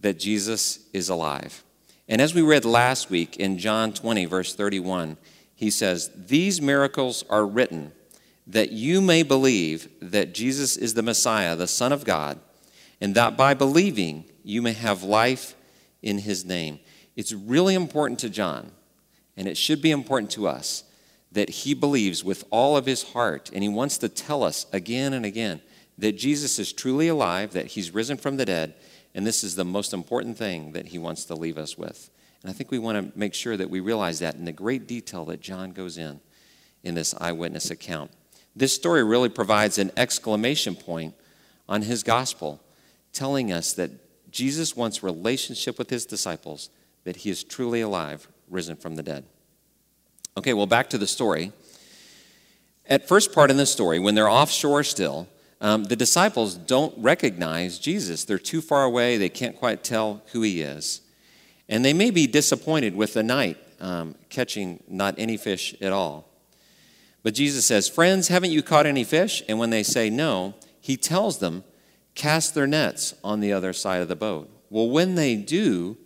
that 0.00 0.18
Jesus 0.18 0.80
is 0.92 1.08
alive. 1.08 1.64
And 2.08 2.20
as 2.20 2.34
we 2.34 2.42
read 2.42 2.66
last 2.66 3.10
week 3.10 3.36
in 3.38 3.58
John 3.58 3.92
20, 3.92 4.26
verse 4.26 4.54
31, 4.54 5.16
he 5.58 5.70
says, 5.70 6.08
These 6.14 6.62
miracles 6.62 7.24
are 7.28 7.44
written 7.44 7.90
that 8.46 8.70
you 8.70 9.00
may 9.00 9.24
believe 9.24 9.88
that 10.00 10.32
Jesus 10.32 10.76
is 10.76 10.94
the 10.94 11.02
Messiah, 11.02 11.56
the 11.56 11.66
Son 11.66 11.92
of 11.92 12.04
God, 12.04 12.38
and 13.00 13.16
that 13.16 13.36
by 13.36 13.54
believing 13.54 14.24
you 14.44 14.62
may 14.62 14.72
have 14.72 15.02
life 15.02 15.56
in 16.00 16.18
his 16.18 16.44
name. 16.44 16.78
It's 17.16 17.32
really 17.32 17.74
important 17.74 18.20
to 18.20 18.30
John, 18.30 18.70
and 19.36 19.48
it 19.48 19.56
should 19.56 19.82
be 19.82 19.90
important 19.90 20.30
to 20.30 20.46
us, 20.46 20.84
that 21.32 21.50
he 21.50 21.74
believes 21.74 22.22
with 22.22 22.44
all 22.50 22.76
of 22.76 22.86
his 22.86 23.02
heart, 23.02 23.50
and 23.52 23.64
he 23.64 23.68
wants 23.68 23.98
to 23.98 24.08
tell 24.08 24.44
us 24.44 24.64
again 24.72 25.12
and 25.12 25.26
again 25.26 25.60
that 25.98 26.12
Jesus 26.12 26.60
is 26.60 26.72
truly 26.72 27.08
alive, 27.08 27.50
that 27.50 27.66
he's 27.66 27.92
risen 27.92 28.16
from 28.16 28.36
the 28.36 28.46
dead, 28.46 28.74
and 29.12 29.26
this 29.26 29.42
is 29.42 29.56
the 29.56 29.64
most 29.64 29.92
important 29.92 30.38
thing 30.38 30.70
that 30.70 30.86
he 30.86 30.98
wants 30.98 31.24
to 31.24 31.34
leave 31.34 31.58
us 31.58 31.76
with. 31.76 32.10
And 32.42 32.50
I 32.50 32.52
think 32.52 32.70
we 32.70 32.78
want 32.78 33.12
to 33.12 33.18
make 33.18 33.34
sure 33.34 33.56
that 33.56 33.70
we 33.70 33.80
realize 33.80 34.20
that 34.20 34.36
in 34.36 34.44
the 34.44 34.52
great 34.52 34.86
detail 34.86 35.24
that 35.26 35.40
John 35.40 35.72
goes 35.72 35.98
in 35.98 36.20
in 36.82 36.94
this 36.94 37.14
eyewitness 37.20 37.70
account. 37.70 38.10
This 38.54 38.74
story 38.74 39.04
really 39.04 39.28
provides 39.28 39.78
an 39.78 39.90
exclamation 39.96 40.74
point 40.74 41.14
on 41.68 41.82
his 41.82 42.02
gospel, 42.02 42.60
telling 43.12 43.52
us 43.52 43.72
that 43.74 43.90
Jesus 44.30 44.76
wants 44.76 45.02
relationship 45.02 45.78
with 45.78 45.90
his 45.90 46.06
disciples, 46.06 46.70
that 47.04 47.16
he 47.16 47.30
is 47.30 47.44
truly 47.44 47.80
alive, 47.80 48.28
risen 48.48 48.76
from 48.76 48.96
the 48.96 49.02
dead. 49.02 49.24
Okay, 50.36 50.54
well, 50.54 50.66
back 50.66 50.90
to 50.90 50.98
the 50.98 51.06
story. 51.06 51.52
At 52.86 53.08
first 53.08 53.32
part 53.32 53.50
in 53.50 53.56
the 53.56 53.66
story, 53.66 53.98
when 53.98 54.14
they're 54.14 54.30
offshore 54.30 54.84
still, 54.84 55.28
um, 55.60 55.84
the 55.84 55.96
disciples 55.96 56.54
don't 56.54 56.94
recognize 56.96 57.78
Jesus. 57.78 58.24
They're 58.24 58.38
too 58.38 58.60
far 58.60 58.84
away, 58.84 59.16
they 59.16 59.28
can't 59.28 59.56
quite 59.56 59.82
tell 59.82 60.22
who 60.32 60.42
he 60.42 60.62
is. 60.62 61.00
And 61.68 61.84
they 61.84 61.92
may 61.92 62.10
be 62.10 62.26
disappointed 62.26 62.96
with 62.96 63.14
the 63.14 63.22
night, 63.22 63.58
um, 63.80 64.14
catching 64.30 64.82
not 64.88 65.14
any 65.18 65.36
fish 65.36 65.74
at 65.80 65.92
all. 65.92 66.28
But 67.22 67.34
Jesus 67.34 67.66
says, 67.66 67.88
Friends, 67.88 68.28
haven't 68.28 68.52
you 68.52 68.62
caught 68.62 68.86
any 68.86 69.04
fish? 69.04 69.42
And 69.48 69.58
when 69.58 69.70
they 69.70 69.82
say 69.82 70.08
no, 70.08 70.54
he 70.80 70.96
tells 70.96 71.38
them 71.38 71.64
cast 72.14 72.54
their 72.54 72.66
nets 72.66 73.14
on 73.22 73.40
the 73.40 73.52
other 73.52 73.72
side 73.72 74.02
of 74.02 74.08
the 74.08 74.16
boat. 74.16 74.50
Well, 74.70 74.88
when 74.88 75.14
they 75.14 75.36
do, 75.36 75.96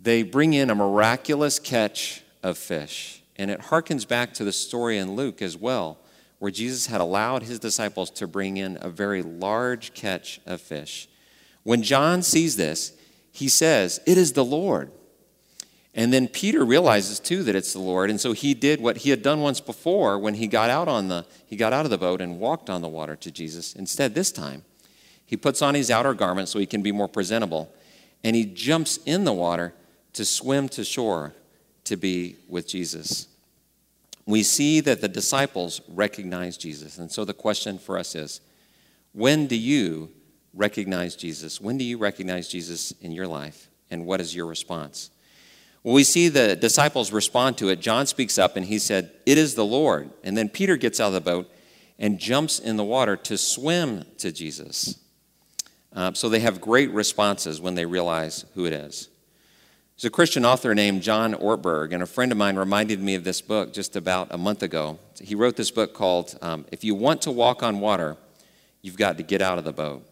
they 0.00 0.22
bring 0.22 0.52
in 0.52 0.70
a 0.70 0.74
miraculous 0.74 1.58
catch 1.58 2.22
of 2.42 2.58
fish. 2.58 3.22
And 3.36 3.50
it 3.50 3.60
harkens 3.60 4.06
back 4.06 4.34
to 4.34 4.44
the 4.44 4.52
story 4.52 4.98
in 4.98 5.14
Luke 5.14 5.40
as 5.42 5.56
well, 5.56 5.98
where 6.38 6.50
Jesus 6.50 6.86
had 6.86 7.00
allowed 7.00 7.44
his 7.44 7.58
disciples 7.58 8.10
to 8.12 8.26
bring 8.26 8.56
in 8.56 8.78
a 8.80 8.88
very 8.88 9.22
large 9.22 9.94
catch 9.94 10.40
of 10.46 10.60
fish. 10.60 11.08
When 11.62 11.82
John 11.82 12.22
sees 12.22 12.56
this, 12.56 12.97
he 13.38 13.48
says, 13.48 14.00
It 14.04 14.18
is 14.18 14.32
the 14.32 14.44
Lord. 14.44 14.90
And 15.94 16.12
then 16.12 16.26
Peter 16.26 16.64
realizes 16.64 17.20
too 17.20 17.44
that 17.44 17.54
it's 17.54 17.72
the 17.72 17.78
Lord, 17.78 18.10
and 18.10 18.20
so 18.20 18.32
he 18.32 18.52
did 18.52 18.80
what 18.80 18.98
he 18.98 19.10
had 19.10 19.22
done 19.22 19.40
once 19.40 19.60
before 19.60 20.18
when 20.18 20.34
he 20.34 20.48
got 20.48 20.70
out 20.70 20.88
on 20.88 21.08
the 21.08 21.24
he 21.46 21.56
got 21.56 21.72
out 21.72 21.84
of 21.84 21.90
the 21.90 21.98
boat 21.98 22.20
and 22.20 22.40
walked 22.40 22.68
on 22.68 22.82
the 22.82 22.88
water 22.88 23.14
to 23.16 23.30
Jesus. 23.30 23.74
Instead, 23.74 24.14
this 24.14 24.32
time, 24.32 24.64
he 25.24 25.36
puts 25.36 25.62
on 25.62 25.74
his 25.74 25.88
outer 25.90 26.14
garment 26.14 26.48
so 26.48 26.58
he 26.58 26.66
can 26.66 26.82
be 26.82 26.90
more 26.90 27.08
presentable, 27.08 27.72
and 28.24 28.34
he 28.34 28.44
jumps 28.44 28.98
in 29.06 29.24
the 29.24 29.32
water 29.32 29.72
to 30.14 30.24
swim 30.24 30.68
to 30.70 30.84
shore 30.84 31.32
to 31.84 31.96
be 31.96 32.36
with 32.48 32.66
Jesus. 32.66 33.28
We 34.26 34.42
see 34.42 34.80
that 34.80 35.00
the 35.00 35.08
disciples 35.08 35.80
recognize 35.88 36.56
Jesus. 36.56 36.98
And 36.98 37.10
so 37.10 37.24
the 37.24 37.34
question 37.34 37.78
for 37.78 37.96
us 37.98 38.14
is 38.14 38.40
when 39.12 39.46
do 39.46 39.56
you 39.56 40.10
recognize 40.58 41.16
Jesus? 41.16 41.60
When 41.60 41.78
do 41.78 41.84
you 41.84 41.96
recognize 41.96 42.48
Jesus 42.48 42.92
in 43.00 43.12
your 43.12 43.26
life? 43.26 43.68
And 43.90 44.04
what 44.04 44.20
is 44.20 44.34
your 44.34 44.46
response? 44.46 45.10
Well, 45.82 45.94
we 45.94 46.04
see 46.04 46.28
the 46.28 46.56
disciples 46.56 47.12
respond 47.12 47.56
to 47.58 47.68
it. 47.68 47.80
John 47.80 48.06
speaks 48.06 48.36
up 48.36 48.56
and 48.56 48.66
he 48.66 48.78
said, 48.78 49.12
It 49.24 49.38
is 49.38 49.54
the 49.54 49.64
Lord. 49.64 50.10
And 50.22 50.36
then 50.36 50.48
Peter 50.48 50.76
gets 50.76 51.00
out 51.00 51.08
of 51.08 51.12
the 51.14 51.20
boat 51.20 51.50
and 51.98 52.18
jumps 52.18 52.58
in 52.58 52.76
the 52.76 52.84
water 52.84 53.16
to 53.16 53.38
swim 53.38 54.04
to 54.18 54.30
Jesus. 54.30 54.98
Uh, 55.92 56.12
so 56.12 56.28
they 56.28 56.40
have 56.40 56.60
great 56.60 56.90
responses 56.90 57.60
when 57.60 57.74
they 57.74 57.86
realize 57.86 58.44
who 58.54 58.66
it 58.66 58.72
is. 58.72 59.08
There's 59.96 60.04
a 60.04 60.10
Christian 60.10 60.44
author 60.44 60.74
named 60.74 61.02
John 61.02 61.34
Ortberg, 61.34 61.92
and 61.92 62.02
a 62.02 62.06
friend 62.06 62.30
of 62.30 62.38
mine 62.38 62.56
reminded 62.56 63.00
me 63.00 63.16
of 63.16 63.24
this 63.24 63.40
book 63.40 63.72
just 63.72 63.96
about 63.96 64.28
a 64.30 64.38
month 64.38 64.62
ago. 64.62 64.98
He 65.20 65.34
wrote 65.34 65.56
this 65.56 65.72
book 65.72 65.92
called 65.92 66.38
um, 66.40 66.66
If 66.70 66.84
You 66.84 66.94
Want 66.94 67.22
to 67.22 67.32
Walk 67.32 67.64
on 67.64 67.80
Water, 67.80 68.16
You've 68.80 68.96
Got 68.96 69.16
to 69.16 69.24
Get 69.24 69.42
Out 69.42 69.58
of 69.58 69.64
the 69.64 69.72
Boat. 69.72 70.08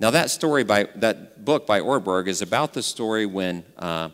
Now, 0.00 0.10
that 0.10 0.30
story 0.30 0.62
by 0.62 0.88
that 0.96 1.44
book 1.44 1.66
by 1.66 1.80
Ortberg 1.80 2.28
is 2.28 2.40
about 2.40 2.72
the 2.72 2.82
story 2.82 3.26
when 3.26 3.64
uh, 3.76 4.10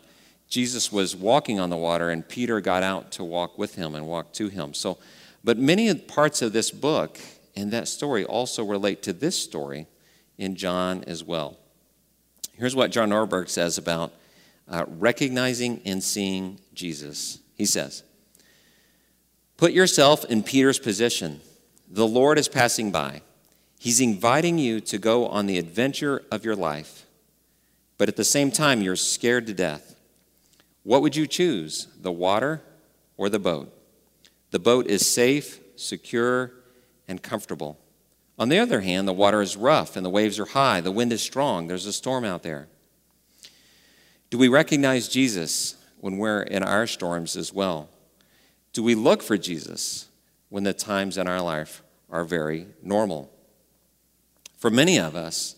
Jesus 0.49 0.91
was 0.91 1.15
walking 1.15 1.61
on 1.61 1.69
the 1.69 1.77
water 1.77 2.11
and 2.11 2.27
Peter 2.27 2.61
got 2.61 2.83
out 2.83 3.11
to 3.13 3.25
walk 3.25 3.59
with 3.59 3.75
him 3.75 3.95
and 3.95 4.07
walk 4.07 4.33
to 4.35 4.49
him. 4.49 4.73
So, 4.73 4.99
but 5.43 5.59
many 5.59 5.95
parts 5.95 6.41
of 6.43 6.53
this 6.53 6.71
book 6.71 7.19
and 7.55 7.71
that 7.73 7.89
story 7.89 8.25
also 8.25 8.65
relate 8.65 9.03
to 9.03 9.13
this 9.13 9.37
story 9.37 9.87
in 10.39 10.57
John 10.57 11.05
as 11.05 11.23
well. 11.23 11.59
Here's 12.57 12.75
what 12.75 12.91
John 12.91 13.11
Ortberg 13.11 13.49
says 13.49 13.79
about 13.79 14.13
uh, 14.69 14.85
recognizing 14.89 15.83
and 15.85 16.03
seeing 16.03 16.61
Jesus. 16.73 17.41
He 17.57 17.67
says, 17.67 18.03
Put 19.57 19.73
yourself 19.73 20.25
in 20.25 20.43
Peter's 20.43 20.79
position. 20.79 21.41
The 21.91 22.07
Lord 22.07 22.39
is 22.39 22.49
passing 22.49 22.91
by. 22.91 23.23
He's 23.85 24.01
inviting 24.01 24.57
you 24.57 24.81
to 24.81 24.97
go 24.97 25.27
on 25.27 25.45
the 25.45 25.59
adventure 25.59 26.23
of 26.31 26.43
your 26.43 26.57
life, 26.57 27.05
but 27.99 28.09
at 28.09 28.17
the 28.17 28.25
same 28.25 28.51
time, 28.51 28.81
you're 28.81 28.97
scared 28.97 29.47
to 29.47 29.53
death. 29.53 29.95
What 30.85 31.03
would 31.03 31.15
you 31.15 31.27
choose, 31.27 31.89
the 32.01 32.11
water 32.11 32.63
or 33.19 33.29
the 33.29 33.39
boat? 33.39 33.71
The 34.53 34.59
boat 34.59 34.87
is 34.87 35.07
safe, 35.07 35.61
secure, 35.77 36.53
and 37.07 37.23
comfortable. 37.23 37.79
On 38.39 38.49
the 38.49 38.59
other 38.59 38.81
hand, 38.81 39.07
the 39.07 39.13
water 39.13 39.43
is 39.43 39.55
rough 39.55 39.97
and 39.97 40.07
the 40.07 40.09
waves 40.09 40.41
are 40.41 40.47
high, 40.47 40.81
the 40.81 40.91
wind 40.91 41.13
is 41.13 41.21
strong, 41.21 41.67
there's 41.67 41.85
a 41.85 41.93
storm 41.93 42.25
out 42.25 42.43
there. 42.43 42.69
Do 44.31 44.39
we 44.39 44.49
recognize 44.49 45.09
Jesus 45.09 45.77
when 46.01 46.17
we're 46.17 46.41
in 46.41 46.63
our 46.63 46.87
storms 46.87 47.37
as 47.37 47.53
well? 47.53 47.91
Do 48.73 48.83
we 48.83 48.95
look 48.95 49.23
for 49.23 49.37
Jesus 49.37 50.09
when 50.49 50.65
the 50.65 50.73
times 50.73 51.19
in 51.19 51.29
our 51.29 51.43
life 51.43 51.83
are 52.09 52.25
very 52.25 52.69
normal? 52.83 53.31
For 54.65 54.71
many 54.71 54.99
of 54.99 55.15
us, 55.15 55.57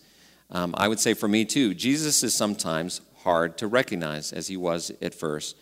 um, 0.51 0.75
I 0.77 0.89
would 0.89 0.99
say 0.99 1.15
for 1.15 1.29
me 1.29 1.45
too, 1.45 1.75
Jesus 1.75 2.25
is 2.25 2.35
sometimes 2.35 3.01
hard 3.19 3.57
to 3.59 3.69
recognize 3.69 4.33
as 4.33 4.49
he 4.49 4.57
was 4.57 4.91
at 5.01 5.15
first 5.15 5.55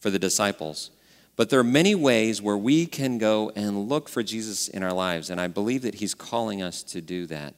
for 0.00 0.10
the 0.10 0.18
disciples. 0.18 0.90
But 1.36 1.48
there 1.48 1.60
are 1.60 1.62
many 1.62 1.94
ways 1.94 2.42
where 2.42 2.56
we 2.56 2.86
can 2.86 3.18
go 3.18 3.52
and 3.54 3.88
look 3.88 4.08
for 4.08 4.24
Jesus 4.24 4.66
in 4.66 4.82
our 4.82 4.92
lives, 4.92 5.30
and 5.30 5.40
I 5.40 5.46
believe 5.46 5.82
that 5.82 5.94
he's 5.94 6.12
calling 6.12 6.60
us 6.60 6.82
to 6.82 7.00
do 7.00 7.26
that. 7.26 7.54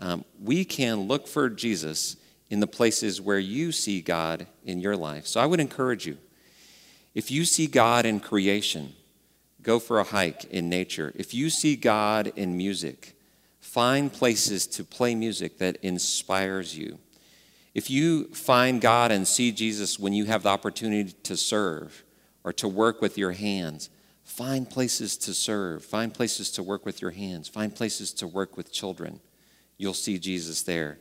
Um, 0.00 0.24
we 0.42 0.64
can 0.64 1.00
look 1.02 1.28
for 1.28 1.50
Jesus 1.50 2.16
in 2.48 2.60
the 2.60 2.66
places 2.66 3.20
where 3.20 3.38
you 3.38 3.72
see 3.72 4.00
God 4.00 4.46
in 4.64 4.80
your 4.80 4.96
life. 4.96 5.26
So 5.26 5.38
I 5.38 5.44
would 5.44 5.60
encourage 5.60 6.06
you 6.06 6.16
if 7.14 7.30
you 7.30 7.44
see 7.44 7.66
God 7.66 8.06
in 8.06 8.20
creation, 8.20 8.94
go 9.60 9.80
for 9.80 9.98
a 9.98 10.04
hike 10.04 10.46
in 10.46 10.70
nature. 10.70 11.12
If 11.14 11.34
you 11.34 11.50
see 11.50 11.76
God 11.76 12.32
in 12.36 12.56
music, 12.56 13.16
find 13.78 14.12
places 14.12 14.66
to 14.66 14.82
play 14.82 15.14
music 15.14 15.58
that 15.58 15.76
inspires 15.84 16.76
you. 16.76 16.98
If 17.74 17.88
you 17.88 18.24
find 18.34 18.80
God 18.80 19.12
and 19.12 19.24
see 19.24 19.52
Jesus 19.52 20.00
when 20.00 20.12
you 20.12 20.24
have 20.24 20.42
the 20.42 20.48
opportunity 20.48 21.12
to 21.22 21.36
serve 21.36 22.02
or 22.42 22.52
to 22.54 22.66
work 22.66 23.00
with 23.00 23.16
your 23.16 23.30
hands, 23.30 23.88
find 24.24 24.68
places 24.68 25.16
to 25.18 25.32
serve, 25.32 25.84
find 25.84 26.12
places 26.12 26.50
to 26.50 26.62
work 26.64 26.84
with 26.84 27.00
your 27.00 27.12
hands, 27.12 27.46
find 27.46 27.72
places 27.72 28.12
to 28.14 28.26
work 28.26 28.56
with 28.56 28.72
children. 28.72 29.20
You'll 29.76 29.94
see 29.94 30.18
Jesus 30.18 30.64
there. 30.64 30.98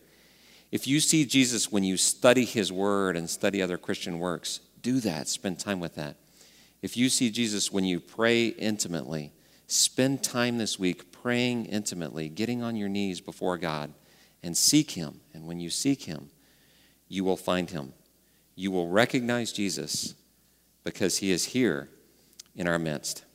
If 0.72 0.86
you 0.86 1.00
see 1.00 1.26
Jesus 1.26 1.72
when 1.72 1.84
you 1.84 1.98
study 1.98 2.46
his 2.46 2.72
word 2.72 3.18
and 3.18 3.28
study 3.28 3.60
other 3.60 3.80
Christian 3.80 4.20
works, 4.20 4.60
do 4.84 5.00
that. 5.00 5.28
Spend 5.30 5.58
time 5.58 5.80
with 5.80 5.96
that. 5.96 6.18
If 6.84 6.96
you 6.96 7.10
see 7.10 7.32
Jesus 7.32 7.72
when 7.72 7.86
you 7.86 8.00
pray 8.00 8.50
intimately, 8.50 9.32
spend 9.66 10.22
time 10.22 10.60
this 10.60 10.78
week 10.78 11.12
praying 11.28 11.66
intimately, 11.66 12.30
getting 12.30 12.64
on 12.64 12.78
your 12.78 12.88
knees 12.88 13.20
before 13.20 13.58
God, 13.58 13.92
and 14.42 14.56
seek 14.56 14.92
him. 14.92 15.20
And 15.34 15.46
when 15.46 15.60
you 15.60 15.70
seek 15.70 16.04
him, 16.04 16.30
you 17.10 17.26
will 17.26 17.36
find 17.36 17.70
him. 17.70 17.92
You 18.56 18.72
will 18.72 18.88
recognize 18.88 19.52
Jesus 19.52 20.16
because 20.86 21.18
he 21.18 21.32
is 21.32 21.44
here 21.44 21.90
in 22.56 22.66
our 22.66 22.80
midst. 22.80 23.26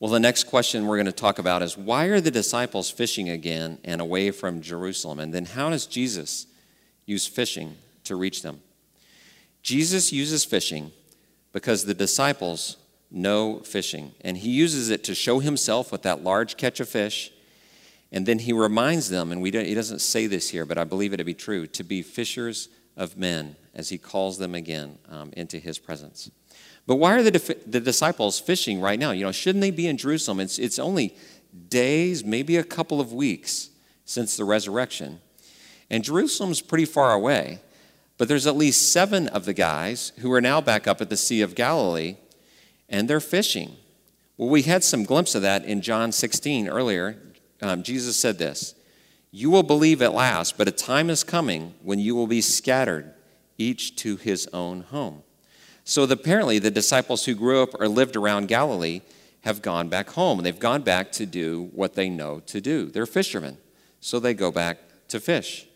Well, 0.00 0.10
the 0.10 0.18
next 0.18 0.48
question 0.48 0.88
we're 0.88 0.96
going 0.96 1.06
to 1.06 1.12
talk 1.12 1.38
about 1.38 1.62
is 1.62 1.78
why 1.78 2.06
are 2.06 2.20
the 2.20 2.32
disciples 2.32 2.90
fishing 2.90 3.28
again 3.28 3.78
and 3.84 4.00
away 4.00 4.32
from 4.32 4.62
Jerusalem? 4.62 5.20
And 5.20 5.32
then 5.32 5.44
how 5.44 5.70
does 5.70 5.86
Jesus 5.86 6.48
use 7.06 7.24
fishing 7.24 7.76
to 8.02 8.16
reach 8.16 8.42
them? 8.42 8.62
Jesus 9.62 10.12
uses 10.12 10.44
fishing 10.44 10.90
because 11.52 11.84
the 11.84 11.94
disciples 11.94 12.78
know 13.12 13.60
fishing, 13.60 14.12
and 14.22 14.38
he 14.38 14.50
uses 14.50 14.90
it 14.90 15.04
to 15.04 15.14
show 15.14 15.38
himself 15.38 15.92
with 15.92 16.02
that 16.02 16.24
large 16.24 16.56
catch 16.56 16.80
of 16.80 16.88
fish 16.88 17.32
and 18.12 18.26
then 18.26 18.38
he 18.38 18.52
reminds 18.52 19.08
them, 19.08 19.32
and 19.32 19.40
we 19.40 19.50
he 19.50 19.74
doesn't 19.74 20.00
say 20.00 20.26
this 20.26 20.50
here, 20.50 20.66
but 20.66 20.76
I 20.76 20.84
believe 20.84 21.14
it 21.14 21.16
to 21.16 21.24
be 21.24 21.34
true, 21.34 21.66
to 21.68 21.82
be 21.82 22.02
fishers 22.02 22.68
of 22.94 23.16
men 23.16 23.56
as 23.74 23.88
he 23.88 23.96
calls 23.96 24.36
them 24.36 24.54
again 24.54 24.98
um, 25.08 25.32
into 25.34 25.58
his 25.58 25.78
presence. 25.78 26.30
But 26.86 26.96
why 26.96 27.14
are 27.14 27.22
the, 27.22 27.56
the 27.66 27.80
disciples 27.80 28.38
fishing 28.38 28.82
right 28.82 28.98
now? 28.98 29.12
You 29.12 29.24
know, 29.24 29.32
shouldn't 29.32 29.62
they 29.62 29.70
be 29.70 29.86
in 29.86 29.96
Jerusalem? 29.96 30.40
It's, 30.40 30.58
it's 30.58 30.78
only 30.78 31.16
days, 31.68 32.22
maybe 32.22 32.58
a 32.58 32.64
couple 32.64 33.00
of 33.00 33.14
weeks 33.14 33.70
since 34.04 34.36
the 34.36 34.44
resurrection. 34.44 35.20
And 35.88 36.04
Jerusalem's 36.04 36.60
pretty 36.60 36.84
far 36.84 37.14
away. 37.14 37.60
But 38.18 38.28
there's 38.28 38.46
at 38.46 38.56
least 38.56 38.92
seven 38.92 39.28
of 39.28 39.46
the 39.46 39.54
guys 39.54 40.12
who 40.18 40.30
are 40.32 40.40
now 40.40 40.60
back 40.60 40.86
up 40.86 41.00
at 41.00 41.08
the 41.08 41.16
Sea 41.16 41.40
of 41.40 41.54
Galilee, 41.54 42.16
and 42.92 43.08
they're 43.08 43.18
fishing. 43.18 43.76
Well, 44.36 44.50
we 44.50 44.62
had 44.62 44.84
some 44.84 45.02
glimpse 45.02 45.34
of 45.34 45.42
that 45.42 45.64
in 45.64 45.80
John 45.80 46.12
16 46.12 46.68
earlier 46.68 47.16
um, 47.62 47.82
Jesus 47.84 48.20
said 48.20 48.38
this 48.38 48.74
You 49.30 49.50
will 49.50 49.62
believe 49.62 50.02
at 50.02 50.12
last, 50.12 50.58
but 50.58 50.68
a 50.68 50.72
time 50.72 51.08
is 51.08 51.24
coming 51.24 51.74
when 51.82 51.98
you 51.98 52.14
will 52.14 52.26
be 52.26 52.40
scattered, 52.40 53.14
each 53.56 53.96
to 53.96 54.16
his 54.16 54.48
own 54.52 54.82
home. 54.82 55.22
So 55.84 56.02
apparently, 56.04 56.58
the 56.58 56.70
disciples 56.70 57.24
who 57.24 57.34
grew 57.34 57.62
up 57.62 57.80
or 57.80 57.88
lived 57.88 58.16
around 58.16 58.48
Galilee 58.48 59.00
have 59.40 59.62
gone 59.62 59.88
back 59.88 60.10
home. 60.10 60.42
They've 60.42 60.58
gone 60.58 60.82
back 60.82 61.10
to 61.12 61.26
do 61.26 61.70
what 61.72 61.94
they 61.94 62.08
know 62.08 62.40
to 62.46 62.60
do. 62.60 62.86
They're 62.86 63.06
fishermen, 63.06 63.58
so 64.00 64.20
they 64.20 64.34
go 64.34 64.52
back 64.52 64.78
to 65.08 65.18
fish. 65.18 65.66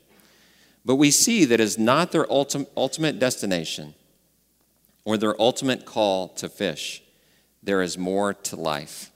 But 0.84 0.96
we 0.96 1.10
see 1.10 1.44
that 1.46 1.58
is 1.58 1.78
not 1.78 2.12
their 2.12 2.30
ultimate, 2.30 2.70
ultimate 2.76 3.18
destination 3.18 3.94
or 5.04 5.16
their 5.16 5.40
ultimate 5.40 5.84
call 5.84 6.28
to 6.28 6.48
fish. 6.48 7.02
There 7.66 7.82
is 7.82 7.98
more 7.98 8.32
to 8.32 8.54
life. 8.54 9.10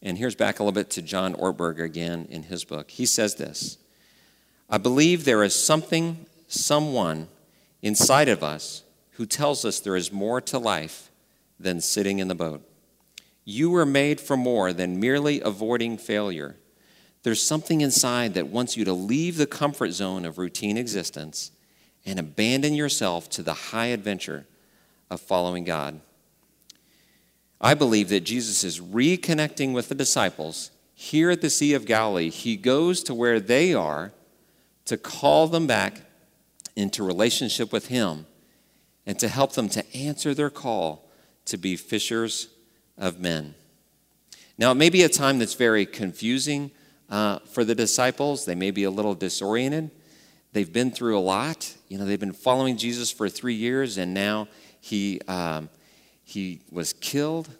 And 0.00 0.16
here's 0.16 0.36
back 0.36 0.60
a 0.60 0.62
little 0.62 0.72
bit 0.72 0.90
to 0.90 1.02
John 1.02 1.34
Ortberg 1.34 1.80
again 1.80 2.28
in 2.30 2.44
his 2.44 2.64
book. 2.64 2.88
He 2.88 3.04
says 3.04 3.34
this 3.34 3.78
I 4.70 4.78
believe 4.78 5.24
there 5.24 5.42
is 5.42 5.60
something, 5.60 6.26
someone 6.46 7.26
inside 7.82 8.28
of 8.28 8.44
us 8.44 8.84
who 9.12 9.26
tells 9.26 9.64
us 9.64 9.80
there 9.80 9.96
is 9.96 10.12
more 10.12 10.40
to 10.42 10.58
life 10.58 11.10
than 11.58 11.80
sitting 11.80 12.20
in 12.20 12.28
the 12.28 12.34
boat. 12.36 12.62
You 13.44 13.70
were 13.70 13.84
made 13.84 14.20
for 14.20 14.36
more 14.36 14.72
than 14.72 15.00
merely 15.00 15.40
avoiding 15.40 15.98
failure. 15.98 16.56
There's 17.24 17.42
something 17.42 17.80
inside 17.80 18.34
that 18.34 18.46
wants 18.46 18.76
you 18.76 18.84
to 18.84 18.92
leave 18.92 19.36
the 19.36 19.46
comfort 19.46 19.90
zone 19.90 20.24
of 20.24 20.38
routine 20.38 20.76
existence 20.76 21.50
and 22.06 22.20
abandon 22.20 22.74
yourself 22.74 23.28
to 23.30 23.42
the 23.42 23.54
high 23.54 23.86
adventure 23.86 24.46
of 25.10 25.20
following 25.20 25.64
God. 25.64 26.00
I 27.64 27.72
believe 27.72 28.10
that 28.10 28.24
Jesus 28.24 28.62
is 28.62 28.78
reconnecting 28.78 29.72
with 29.72 29.88
the 29.88 29.94
disciples 29.94 30.70
here 30.94 31.30
at 31.30 31.40
the 31.40 31.48
Sea 31.48 31.72
of 31.72 31.86
Galilee. 31.86 32.28
He 32.28 32.56
goes 32.58 33.02
to 33.04 33.14
where 33.14 33.40
they 33.40 33.72
are 33.72 34.12
to 34.84 34.98
call 34.98 35.48
them 35.48 35.66
back 35.66 36.02
into 36.76 37.02
relationship 37.02 37.72
with 37.72 37.88
Him 37.88 38.26
and 39.06 39.18
to 39.18 39.28
help 39.28 39.54
them 39.54 39.70
to 39.70 39.96
answer 39.96 40.34
their 40.34 40.50
call 40.50 41.08
to 41.46 41.56
be 41.56 41.74
fishers 41.74 42.48
of 42.98 43.18
men. 43.18 43.54
Now, 44.58 44.72
it 44.72 44.74
may 44.74 44.90
be 44.90 45.02
a 45.02 45.08
time 45.08 45.38
that's 45.38 45.54
very 45.54 45.86
confusing 45.86 46.70
uh, 47.08 47.38
for 47.50 47.64
the 47.64 47.74
disciples. 47.74 48.44
They 48.44 48.54
may 48.54 48.72
be 48.72 48.84
a 48.84 48.90
little 48.90 49.14
disoriented. 49.14 49.90
They've 50.52 50.70
been 50.70 50.90
through 50.90 51.18
a 51.18 51.20
lot. 51.20 51.74
You 51.88 51.96
know, 51.96 52.04
they've 52.04 52.20
been 52.20 52.32
following 52.32 52.76
Jesus 52.76 53.10
for 53.10 53.30
three 53.30 53.54
years, 53.54 53.96
and 53.96 54.12
now 54.12 54.48
he, 54.82 55.22
um, 55.28 55.70
he 56.24 56.60
was 56.70 56.92
killed 56.92 57.50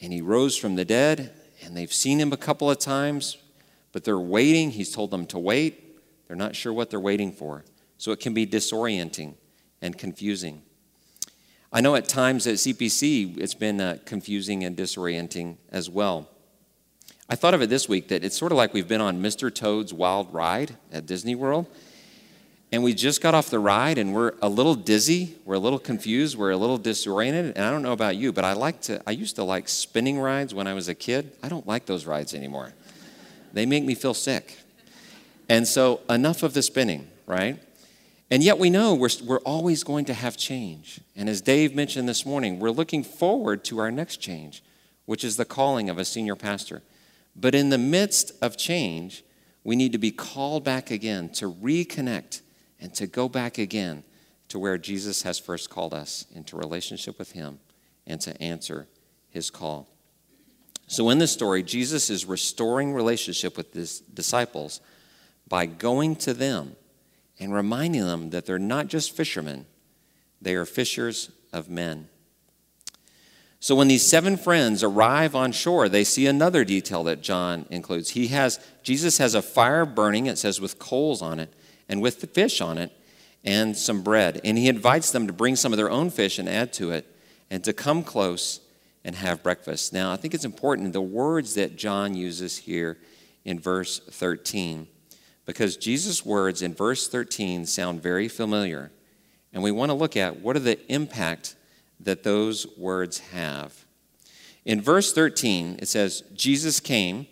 and 0.00 0.12
he 0.12 0.20
rose 0.20 0.56
from 0.56 0.76
the 0.76 0.84
dead, 0.84 1.32
and 1.64 1.76
they've 1.76 1.92
seen 1.92 2.20
him 2.20 2.32
a 2.32 2.36
couple 2.36 2.70
of 2.70 2.78
times, 2.78 3.38
but 3.92 4.04
they're 4.04 4.18
waiting. 4.18 4.70
He's 4.70 4.92
told 4.92 5.10
them 5.10 5.26
to 5.26 5.38
wait. 5.38 5.98
They're 6.26 6.36
not 6.36 6.54
sure 6.54 6.72
what 6.72 6.90
they're 6.90 7.00
waiting 7.00 7.32
for. 7.32 7.64
So 7.96 8.12
it 8.12 8.20
can 8.20 8.34
be 8.34 8.46
disorienting 8.46 9.34
and 9.82 9.98
confusing. 9.98 10.62
I 11.72 11.80
know 11.80 11.96
at 11.96 12.08
times 12.08 12.46
at 12.46 12.54
ZPC 12.54 13.38
it's 13.38 13.54
been 13.54 13.80
uh, 13.80 13.98
confusing 14.04 14.64
and 14.64 14.76
disorienting 14.76 15.56
as 15.70 15.90
well. 15.90 16.28
I 17.28 17.34
thought 17.34 17.54
of 17.54 17.60
it 17.60 17.68
this 17.68 17.88
week 17.88 18.08
that 18.08 18.24
it's 18.24 18.38
sort 18.38 18.52
of 18.52 18.58
like 18.58 18.72
we've 18.72 18.88
been 18.88 19.02
on 19.02 19.20
Mr. 19.20 19.54
Toad's 19.54 19.92
Wild 19.92 20.32
Ride 20.32 20.76
at 20.90 21.04
Disney 21.04 21.34
World. 21.34 21.66
And 22.70 22.82
we 22.82 22.92
just 22.92 23.22
got 23.22 23.34
off 23.34 23.48
the 23.48 23.58
ride 23.58 23.96
and 23.96 24.14
we're 24.14 24.34
a 24.42 24.48
little 24.48 24.74
dizzy, 24.74 25.36
we're 25.46 25.54
a 25.54 25.58
little 25.58 25.78
confused, 25.78 26.36
we're 26.36 26.50
a 26.50 26.56
little 26.56 26.76
disoriented. 26.76 27.56
And 27.56 27.64
I 27.64 27.70
don't 27.70 27.82
know 27.82 27.92
about 27.92 28.16
you, 28.16 28.30
but 28.32 28.44
I 28.44 28.52
like 28.52 28.82
to 28.82 29.02
I 29.06 29.12
used 29.12 29.36
to 29.36 29.44
like 29.44 29.68
spinning 29.68 30.18
rides 30.18 30.52
when 30.52 30.66
I 30.66 30.74
was 30.74 30.88
a 30.88 30.94
kid. 30.94 31.32
I 31.42 31.48
don't 31.48 31.66
like 31.66 31.86
those 31.86 32.04
rides 32.04 32.34
anymore. 32.34 32.74
They 33.54 33.64
make 33.64 33.84
me 33.84 33.94
feel 33.94 34.12
sick. 34.12 34.58
And 35.48 35.66
so 35.66 36.00
enough 36.10 36.42
of 36.42 36.52
the 36.52 36.62
spinning, 36.62 37.08
right? 37.26 37.58
And 38.30 38.42
yet 38.42 38.58
we 38.58 38.68
know 38.68 38.94
we're, 38.94 39.08
we're 39.24 39.38
always 39.38 39.82
going 39.82 40.04
to 40.06 40.14
have 40.14 40.36
change. 40.36 41.00
And 41.16 41.30
as 41.30 41.40
Dave 41.40 41.74
mentioned 41.74 42.06
this 42.06 42.26
morning, 42.26 42.58
we're 42.58 42.70
looking 42.70 43.02
forward 43.02 43.64
to 43.64 43.78
our 43.78 43.90
next 43.90 44.18
change, 44.18 44.62
which 45.06 45.24
is 45.24 45.38
the 45.38 45.46
calling 45.46 45.88
of 45.88 45.96
a 45.96 46.04
senior 46.04 46.36
pastor. 46.36 46.82
But 47.34 47.54
in 47.54 47.70
the 47.70 47.78
midst 47.78 48.32
of 48.42 48.58
change, 48.58 49.24
we 49.64 49.76
need 49.76 49.92
to 49.92 49.98
be 49.98 50.10
called 50.10 50.64
back 50.64 50.90
again 50.90 51.30
to 51.30 51.50
reconnect 51.50 52.42
and 52.80 52.94
to 52.94 53.06
go 53.06 53.28
back 53.28 53.58
again 53.58 54.04
to 54.48 54.58
where 54.58 54.78
Jesus 54.78 55.22
has 55.22 55.38
first 55.38 55.70
called 55.70 55.92
us 55.92 56.26
into 56.34 56.56
relationship 56.56 57.18
with 57.18 57.32
Him 57.32 57.58
and 58.06 58.20
to 58.22 58.40
answer 58.42 58.86
His 59.30 59.50
call. 59.50 59.88
So, 60.86 61.10
in 61.10 61.18
this 61.18 61.32
story, 61.32 61.62
Jesus 61.62 62.08
is 62.08 62.24
restoring 62.24 62.92
relationship 62.92 63.56
with 63.56 63.74
His 63.74 64.00
disciples 64.00 64.80
by 65.46 65.66
going 65.66 66.16
to 66.16 66.34
them 66.34 66.76
and 67.38 67.52
reminding 67.52 68.06
them 68.06 68.30
that 68.30 68.46
they're 68.46 68.58
not 68.58 68.88
just 68.88 69.16
fishermen, 69.16 69.66
they 70.40 70.54
are 70.54 70.64
fishers 70.64 71.30
of 71.52 71.68
men. 71.68 72.08
So 73.60 73.74
when 73.74 73.88
these 73.88 74.06
seven 74.06 74.36
friends 74.36 74.84
arrive 74.84 75.34
on 75.34 75.50
shore, 75.50 75.88
they 75.88 76.04
see 76.04 76.26
another 76.26 76.64
detail 76.64 77.02
that 77.04 77.22
John 77.22 77.66
includes. 77.70 78.10
He 78.10 78.28
has 78.28 78.60
Jesus 78.84 79.18
has 79.18 79.34
a 79.34 79.42
fire 79.42 79.84
burning, 79.84 80.26
it 80.26 80.38
says 80.38 80.60
with 80.60 80.78
coals 80.78 81.22
on 81.22 81.40
it, 81.40 81.52
and 81.88 82.02
with 82.02 82.20
the 82.20 82.26
fish 82.26 82.60
on 82.60 82.78
it, 82.78 82.92
and 83.44 83.76
some 83.76 84.02
bread. 84.02 84.40
And 84.44 84.58
he 84.58 84.68
invites 84.68 85.12
them 85.12 85.26
to 85.26 85.32
bring 85.32 85.56
some 85.56 85.72
of 85.72 85.76
their 85.76 85.90
own 85.90 86.10
fish 86.10 86.38
and 86.38 86.48
add 86.48 86.72
to 86.74 86.90
it, 86.90 87.06
and 87.50 87.64
to 87.64 87.72
come 87.72 88.02
close 88.02 88.60
and 89.04 89.14
have 89.14 89.42
breakfast. 89.42 89.92
Now, 89.92 90.12
I 90.12 90.16
think 90.16 90.34
it's 90.34 90.44
important 90.44 90.92
the 90.92 91.00
words 91.00 91.54
that 91.54 91.76
John 91.76 92.14
uses 92.14 92.58
here 92.58 92.98
in 93.44 93.58
verse 93.58 94.00
13, 94.00 94.86
because 95.46 95.76
Jesus' 95.76 96.26
words 96.26 96.60
in 96.60 96.74
verse 96.74 97.08
13 97.08 97.64
sound 97.64 98.02
very 98.02 98.28
familiar. 98.28 98.90
And 99.52 99.62
we 99.62 99.70
want 99.70 99.90
to 99.90 99.94
look 99.94 100.16
at 100.16 100.40
what 100.40 100.56
are 100.56 100.60
the 100.60 100.78
impact 100.92 101.56
that 102.00 102.22
those 102.22 102.66
words 102.76 103.18
have. 103.18 103.86
In 104.64 104.82
verse 104.82 105.12
13, 105.14 105.78
it 105.80 105.88
says, 105.88 106.22
Jesus 106.34 106.80
came, 106.80 107.26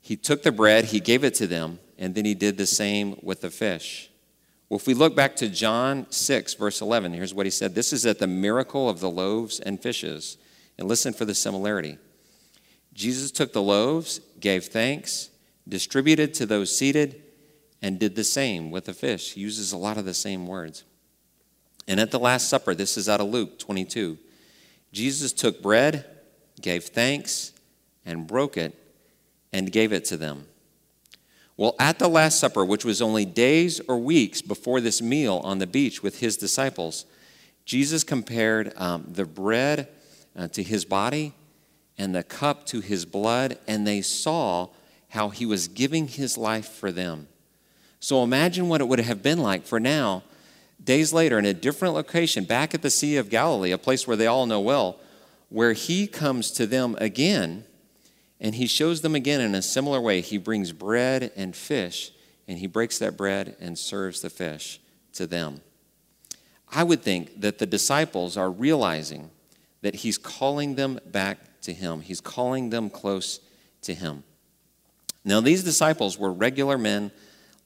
he 0.00 0.16
took 0.16 0.44
the 0.44 0.52
bread, 0.52 0.86
he 0.86 1.00
gave 1.00 1.24
it 1.24 1.34
to 1.34 1.46
them, 1.48 1.80
and 2.00 2.14
then 2.14 2.24
he 2.24 2.34
did 2.34 2.56
the 2.56 2.66
same 2.66 3.16
with 3.22 3.42
the 3.42 3.50
fish. 3.50 4.10
Well, 4.68 4.78
if 4.78 4.86
we 4.86 4.94
look 4.94 5.14
back 5.14 5.36
to 5.36 5.48
John 5.48 6.06
6, 6.10 6.54
verse 6.54 6.80
11, 6.80 7.12
here's 7.12 7.34
what 7.34 7.46
he 7.46 7.50
said 7.50 7.74
This 7.74 7.92
is 7.92 8.06
at 8.06 8.18
the 8.18 8.26
miracle 8.26 8.88
of 8.88 8.98
the 8.98 9.10
loaves 9.10 9.60
and 9.60 9.80
fishes. 9.80 10.38
And 10.78 10.88
listen 10.88 11.12
for 11.12 11.26
the 11.26 11.34
similarity. 11.34 11.98
Jesus 12.94 13.30
took 13.30 13.52
the 13.52 13.60
loaves, 13.60 14.18
gave 14.40 14.64
thanks, 14.64 15.28
distributed 15.68 16.32
to 16.34 16.46
those 16.46 16.74
seated, 16.74 17.22
and 17.82 17.98
did 17.98 18.16
the 18.16 18.24
same 18.24 18.70
with 18.70 18.86
the 18.86 18.94
fish. 18.94 19.34
He 19.34 19.42
uses 19.42 19.72
a 19.72 19.76
lot 19.76 19.98
of 19.98 20.06
the 20.06 20.14
same 20.14 20.46
words. 20.46 20.84
And 21.86 22.00
at 22.00 22.10
the 22.10 22.18
Last 22.18 22.48
Supper, 22.48 22.74
this 22.74 22.96
is 22.96 23.10
out 23.10 23.20
of 23.20 23.28
Luke 23.28 23.58
22, 23.58 24.16
Jesus 24.92 25.32
took 25.34 25.60
bread, 25.60 26.06
gave 26.60 26.84
thanks, 26.84 27.52
and 28.06 28.26
broke 28.26 28.56
it, 28.56 28.74
and 29.52 29.70
gave 29.70 29.92
it 29.92 30.06
to 30.06 30.16
them. 30.16 30.46
Well, 31.60 31.76
at 31.78 31.98
the 31.98 32.08
Last 32.08 32.40
Supper, 32.40 32.64
which 32.64 32.86
was 32.86 33.02
only 33.02 33.26
days 33.26 33.82
or 33.86 33.98
weeks 33.98 34.40
before 34.40 34.80
this 34.80 35.02
meal 35.02 35.42
on 35.44 35.58
the 35.58 35.66
beach 35.66 36.02
with 36.02 36.20
his 36.20 36.38
disciples, 36.38 37.04
Jesus 37.66 38.02
compared 38.02 38.72
um, 38.78 39.04
the 39.06 39.26
bread 39.26 39.86
uh, 40.34 40.48
to 40.48 40.62
his 40.62 40.86
body 40.86 41.34
and 41.98 42.14
the 42.14 42.22
cup 42.22 42.64
to 42.68 42.80
his 42.80 43.04
blood, 43.04 43.58
and 43.68 43.86
they 43.86 44.00
saw 44.00 44.68
how 45.10 45.28
he 45.28 45.44
was 45.44 45.68
giving 45.68 46.08
his 46.08 46.38
life 46.38 46.66
for 46.66 46.90
them. 46.90 47.28
So 47.98 48.22
imagine 48.22 48.70
what 48.70 48.80
it 48.80 48.88
would 48.88 49.00
have 49.00 49.22
been 49.22 49.40
like 49.40 49.66
for 49.66 49.78
now 49.78 50.22
days 50.82 51.12
later, 51.12 51.38
in 51.38 51.44
a 51.44 51.52
different 51.52 51.92
location, 51.92 52.44
back 52.44 52.72
at 52.72 52.80
the 52.80 52.88
Sea 52.88 53.18
of 53.18 53.28
Galilee, 53.28 53.72
a 53.72 53.76
place 53.76 54.06
where 54.06 54.16
they 54.16 54.26
all 54.26 54.46
know 54.46 54.60
well, 54.60 54.98
where 55.50 55.74
he 55.74 56.06
comes 56.06 56.52
to 56.52 56.66
them 56.66 56.96
again 56.98 57.66
and 58.40 58.54
he 58.54 58.66
shows 58.66 59.02
them 59.02 59.14
again 59.14 59.40
in 59.40 59.54
a 59.54 59.62
similar 59.62 60.00
way. 60.00 60.20
He 60.20 60.38
brings 60.38 60.72
bread 60.72 61.30
and 61.36 61.54
fish, 61.54 62.12
and 62.48 62.58
he 62.58 62.66
breaks 62.66 62.98
that 62.98 63.16
bread 63.16 63.56
and 63.60 63.78
serves 63.78 64.22
the 64.22 64.30
fish 64.30 64.80
to 65.12 65.26
them. 65.26 65.60
I 66.72 66.84
would 66.84 67.02
think 67.02 67.40
that 67.40 67.58
the 67.58 67.66
disciples 67.66 68.36
are 68.36 68.50
realizing 68.50 69.30
that 69.82 69.96
he's 69.96 70.18
calling 70.18 70.76
them 70.76 71.00
back 71.06 71.38
to 71.62 71.72
him, 71.72 72.00
he's 72.00 72.20
calling 72.20 72.70
them 72.70 72.88
close 72.88 73.40
to 73.82 73.94
him. 73.94 74.24
Now, 75.24 75.40
these 75.40 75.62
disciples 75.62 76.18
were 76.18 76.32
regular 76.32 76.78
men 76.78 77.10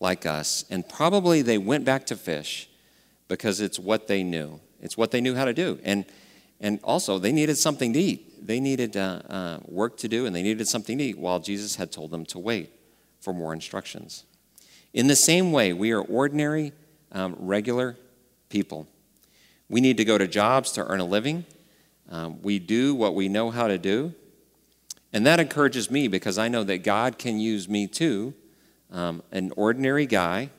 like 0.00 0.26
us, 0.26 0.64
and 0.70 0.88
probably 0.88 1.42
they 1.42 1.58
went 1.58 1.84
back 1.84 2.06
to 2.06 2.16
fish 2.16 2.68
because 3.28 3.60
it's 3.60 3.78
what 3.78 4.08
they 4.08 4.24
knew. 4.24 4.60
It's 4.80 4.96
what 4.96 5.12
they 5.12 5.20
knew 5.20 5.34
how 5.34 5.44
to 5.44 5.54
do. 5.54 5.78
And, 5.84 6.04
and 6.60 6.80
also, 6.82 7.18
they 7.18 7.32
needed 7.32 7.56
something 7.56 7.92
to 7.92 7.98
eat. 7.98 8.46
They 8.46 8.60
needed 8.60 8.96
uh, 8.96 9.22
uh, 9.28 9.58
work 9.66 9.96
to 9.98 10.08
do, 10.08 10.26
and 10.26 10.34
they 10.34 10.42
needed 10.42 10.68
something 10.68 10.98
to 10.98 11.04
eat 11.04 11.18
while 11.18 11.40
Jesus 11.40 11.76
had 11.76 11.90
told 11.90 12.10
them 12.10 12.24
to 12.26 12.38
wait 12.38 12.70
for 13.20 13.32
more 13.32 13.52
instructions. 13.52 14.24
In 14.92 15.06
the 15.06 15.16
same 15.16 15.50
way, 15.50 15.72
we 15.72 15.92
are 15.92 16.00
ordinary, 16.00 16.72
um, 17.12 17.36
regular 17.38 17.96
people. 18.48 18.86
We 19.68 19.80
need 19.80 19.96
to 19.96 20.04
go 20.04 20.18
to 20.18 20.28
jobs 20.28 20.72
to 20.72 20.86
earn 20.86 21.00
a 21.00 21.04
living. 21.04 21.44
Um, 22.10 22.40
we 22.42 22.58
do 22.58 22.94
what 22.94 23.14
we 23.14 23.28
know 23.28 23.50
how 23.50 23.66
to 23.66 23.78
do. 23.78 24.14
And 25.12 25.26
that 25.26 25.40
encourages 25.40 25.90
me 25.90 26.08
because 26.08 26.38
I 26.38 26.48
know 26.48 26.64
that 26.64 26.78
God 26.84 27.18
can 27.18 27.38
use 27.38 27.68
me 27.68 27.86
too, 27.86 28.34
um, 28.90 29.22
an 29.32 29.52
ordinary 29.56 30.06
guy, 30.06 30.50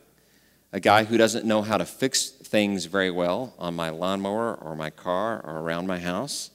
a 0.74 0.80
guy 0.80 1.04
who 1.04 1.18
doesn't 1.18 1.46
know 1.46 1.62
how 1.62 1.78
to 1.78 1.86
fix 1.86 2.34
things 2.46 2.86
very 2.86 3.12
well 3.12 3.54
on 3.58 3.76
my 3.76 3.90
lawnmower 3.90 4.56
or 4.56 4.76
my 4.76 4.90
car 4.90 5.42
or 5.44 5.60
around 5.60 5.88
my 5.88 6.00
house. 6.00 6.52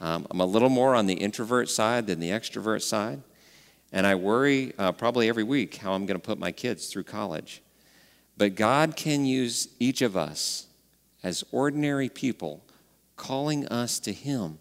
Um, 0.00 0.26
I'm 0.30 0.40
a 0.40 0.46
little 0.46 0.68
more 0.68 0.94
on 0.94 1.06
the 1.06 1.14
introvert 1.14 1.68
side 1.68 2.06
than 2.06 2.20
the 2.20 2.30
extrovert 2.30 2.82
side. 2.82 3.22
And 3.92 4.06
I 4.06 4.16
worry 4.16 4.72
uh, 4.78 4.92
probably 4.92 5.28
every 5.28 5.44
week 5.44 5.76
how 5.76 5.92
I'm 5.92 6.06
going 6.06 6.20
to 6.20 6.26
put 6.26 6.38
my 6.38 6.50
kids 6.50 6.88
through 6.88 7.04
college. 7.04 7.62
But 8.36 8.56
God 8.56 8.96
can 8.96 9.24
use 9.24 9.68
each 9.78 10.02
of 10.02 10.16
us 10.16 10.66
as 11.22 11.44
ordinary 11.52 12.08
people, 12.08 12.64
calling 13.16 13.66
us 13.68 13.98
to 14.00 14.12
Him 14.12 14.58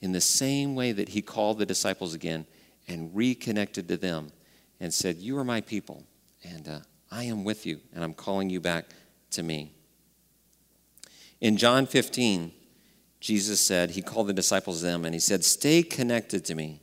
in 0.00 0.12
the 0.12 0.20
same 0.20 0.74
way 0.74 0.92
that 0.92 1.10
He 1.10 1.22
called 1.22 1.58
the 1.58 1.66
disciples 1.66 2.14
again 2.14 2.46
and 2.86 3.10
reconnected 3.14 3.88
to 3.88 3.96
them 3.96 4.30
and 4.78 4.94
said, 4.94 5.16
You 5.16 5.36
are 5.38 5.44
my 5.44 5.60
people, 5.60 6.04
and 6.44 6.68
uh, 6.68 6.78
I 7.10 7.24
am 7.24 7.44
with 7.44 7.66
you, 7.66 7.80
and 7.92 8.04
I'm 8.04 8.14
calling 8.14 8.50
you 8.50 8.60
back 8.60 8.86
to 9.32 9.42
me. 9.42 9.72
In 11.40 11.56
John 11.56 11.86
15, 11.86 12.52
Jesus 13.20 13.60
said, 13.60 13.90
He 13.90 14.02
called 14.02 14.28
the 14.28 14.32
disciples 14.32 14.82
them 14.82 15.04
and 15.04 15.14
He 15.14 15.20
said, 15.20 15.44
Stay 15.44 15.82
connected 15.82 16.44
to 16.46 16.54
me. 16.54 16.80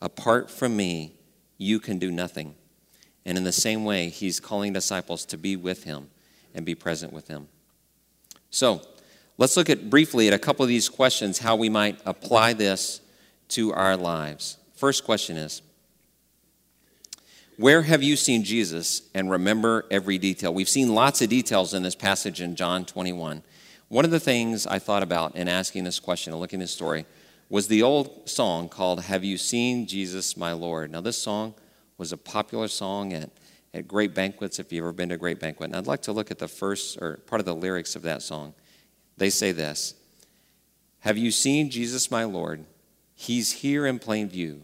Apart 0.00 0.50
from 0.50 0.76
me, 0.76 1.14
you 1.58 1.80
can 1.80 1.98
do 1.98 2.10
nothing. 2.10 2.54
And 3.24 3.36
in 3.36 3.44
the 3.44 3.52
same 3.52 3.84
way, 3.84 4.08
he's 4.08 4.38
calling 4.38 4.72
disciples 4.72 5.24
to 5.26 5.36
be 5.36 5.56
with 5.56 5.84
him 5.84 6.08
and 6.54 6.64
be 6.64 6.74
present 6.74 7.12
with 7.12 7.28
him. 7.28 7.48
So, 8.50 8.82
let's 9.36 9.56
look 9.56 9.68
at 9.68 9.90
briefly 9.90 10.28
at 10.28 10.34
a 10.34 10.38
couple 10.38 10.62
of 10.62 10.68
these 10.68 10.88
questions 10.88 11.40
how 11.40 11.56
we 11.56 11.68
might 11.68 11.98
apply 12.06 12.52
this 12.52 13.00
to 13.48 13.72
our 13.72 13.96
lives. 13.96 14.58
First 14.74 15.04
question 15.04 15.36
is 15.36 15.62
Where 17.56 17.82
have 17.82 18.02
you 18.02 18.16
seen 18.16 18.44
Jesus 18.44 19.02
and 19.12 19.28
remember 19.28 19.86
every 19.90 20.18
detail? 20.18 20.54
We've 20.54 20.68
seen 20.68 20.94
lots 20.94 21.20
of 21.20 21.28
details 21.28 21.74
in 21.74 21.82
this 21.82 21.96
passage 21.96 22.40
in 22.40 22.54
John 22.54 22.84
21. 22.84 23.42
One 23.88 24.04
of 24.04 24.10
the 24.10 24.18
things 24.18 24.66
I 24.66 24.80
thought 24.80 25.04
about 25.04 25.36
in 25.36 25.46
asking 25.46 25.84
this 25.84 26.00
question 26.00 26.32
and 26.32 26.40
looking 26.40 26.60
at 26.60 26.64
this 26.64 26.72
story 26.72 27.06
was 27.48 27.68
the 27.68 27.84
old 27.84 28.28
song 28.28 28.68
called 28.68 29.02
Have 29.02 29.22
You 29.22 29.38
Seen 29.38 29.86
Jesus, 29.86 30.36
My 30.36 30.52
Lord? 30.52 30.90
Now, 30.90 31.00
this 31.00 31.18
song 31.18 31.54
was 31.96 32.10
a 32.10 32.16
popular 32.16 32.66
song 32.66 33.12
at, 33.12 33.30
at 33.72 33.86
great 33.86 34.12
banquets, 34.12 34.58
if 34.58 34.72
you've 34.72 34.82
ever 34.82 34.92
been 34.92 35.10
to 35.10 35.14
a 35.14 35.18
great 35.18 35.38
banquet. 35.38 35.68
And 35.68 35.76
I'd 35.76 35.86
like 35.86 36.02
to 36.02 36.12
look 36.12 36.32
at 36.32 36.40
the 36.40 36.48
first, 36.48 37.00
or 37.00 37.18
part 37.26 37.38
of 37.38 37.44
the 37.44 37.54
lyrics 37.54 37.94
of 37.94 38.02
that 38.02 38.22
song. 38.22 38.54
They 39.18 39.30
say 39.30 39.52
this 39.52 39.94
Have 41.00 41.16
you 41.16 41.30
seen 41.30 41.70
Jesus, 41.70 42.10
my 42.10 42.24
Lord? 42.24 42.64
He's 43.14 43.52
here 43.52 43.86
in 43.86 44.00
plain 44.00 44.28
view. 44.28 44.62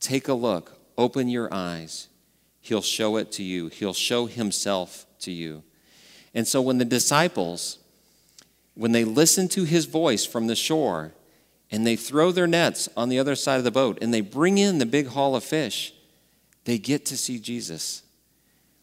Take 0.00 0.26
a 0.26 0.34
look, 0.34 0.80
open 0.98 1.28
your 1.28 1.48
eyes. 1.54 2.08
He'll 2.60 2.82
show 2.82 3.16
it 3.18 3.30
to 3.32 3.44
you, 3.44 3.68
He'll 3.68 3.94
show 3.94 4.26
Himself 4.26 5.06
to 5.20 5.30
you. 5.30 5.62
And 6.34 6.48
so 6.48 6.60
when 6.60 6.78
the 6.78 6.84
disciples, 6.84 7.78
when 8.74 8.92
they 8.92 9.04
listen 9.04 9.48
to 9.48 9.64
His 9.64 9.86
voice 9.86 10.24
from 10.24 10.46
the 10.46 10.56
shore, 10.56 11.12
and 11.72 11.86
they 11.86 11.96
throw 11.96 12.30
their 12.30 12.46
nets 12.46 12.88
on 12.96 13.08
the 13.08 13.18
other 13.18 13.34
side 13.34 13.56
of 13.56 13.64
the 13.64 13.70
boat 13.70 13.98
and 14.02 14.12
they 14.12 14.20
bring 14.20 14.58
in 14.58 14.76
the 14.78 14.86
big 14.86 15.08
haul 15.08 15.34
of 15.34 15.42
fish, 15.42 15.94
they 16.64 16.78
get 16.78 17.06
to 17.06 17.16
see 17.16 17.38
Jesus. 17.38 18.02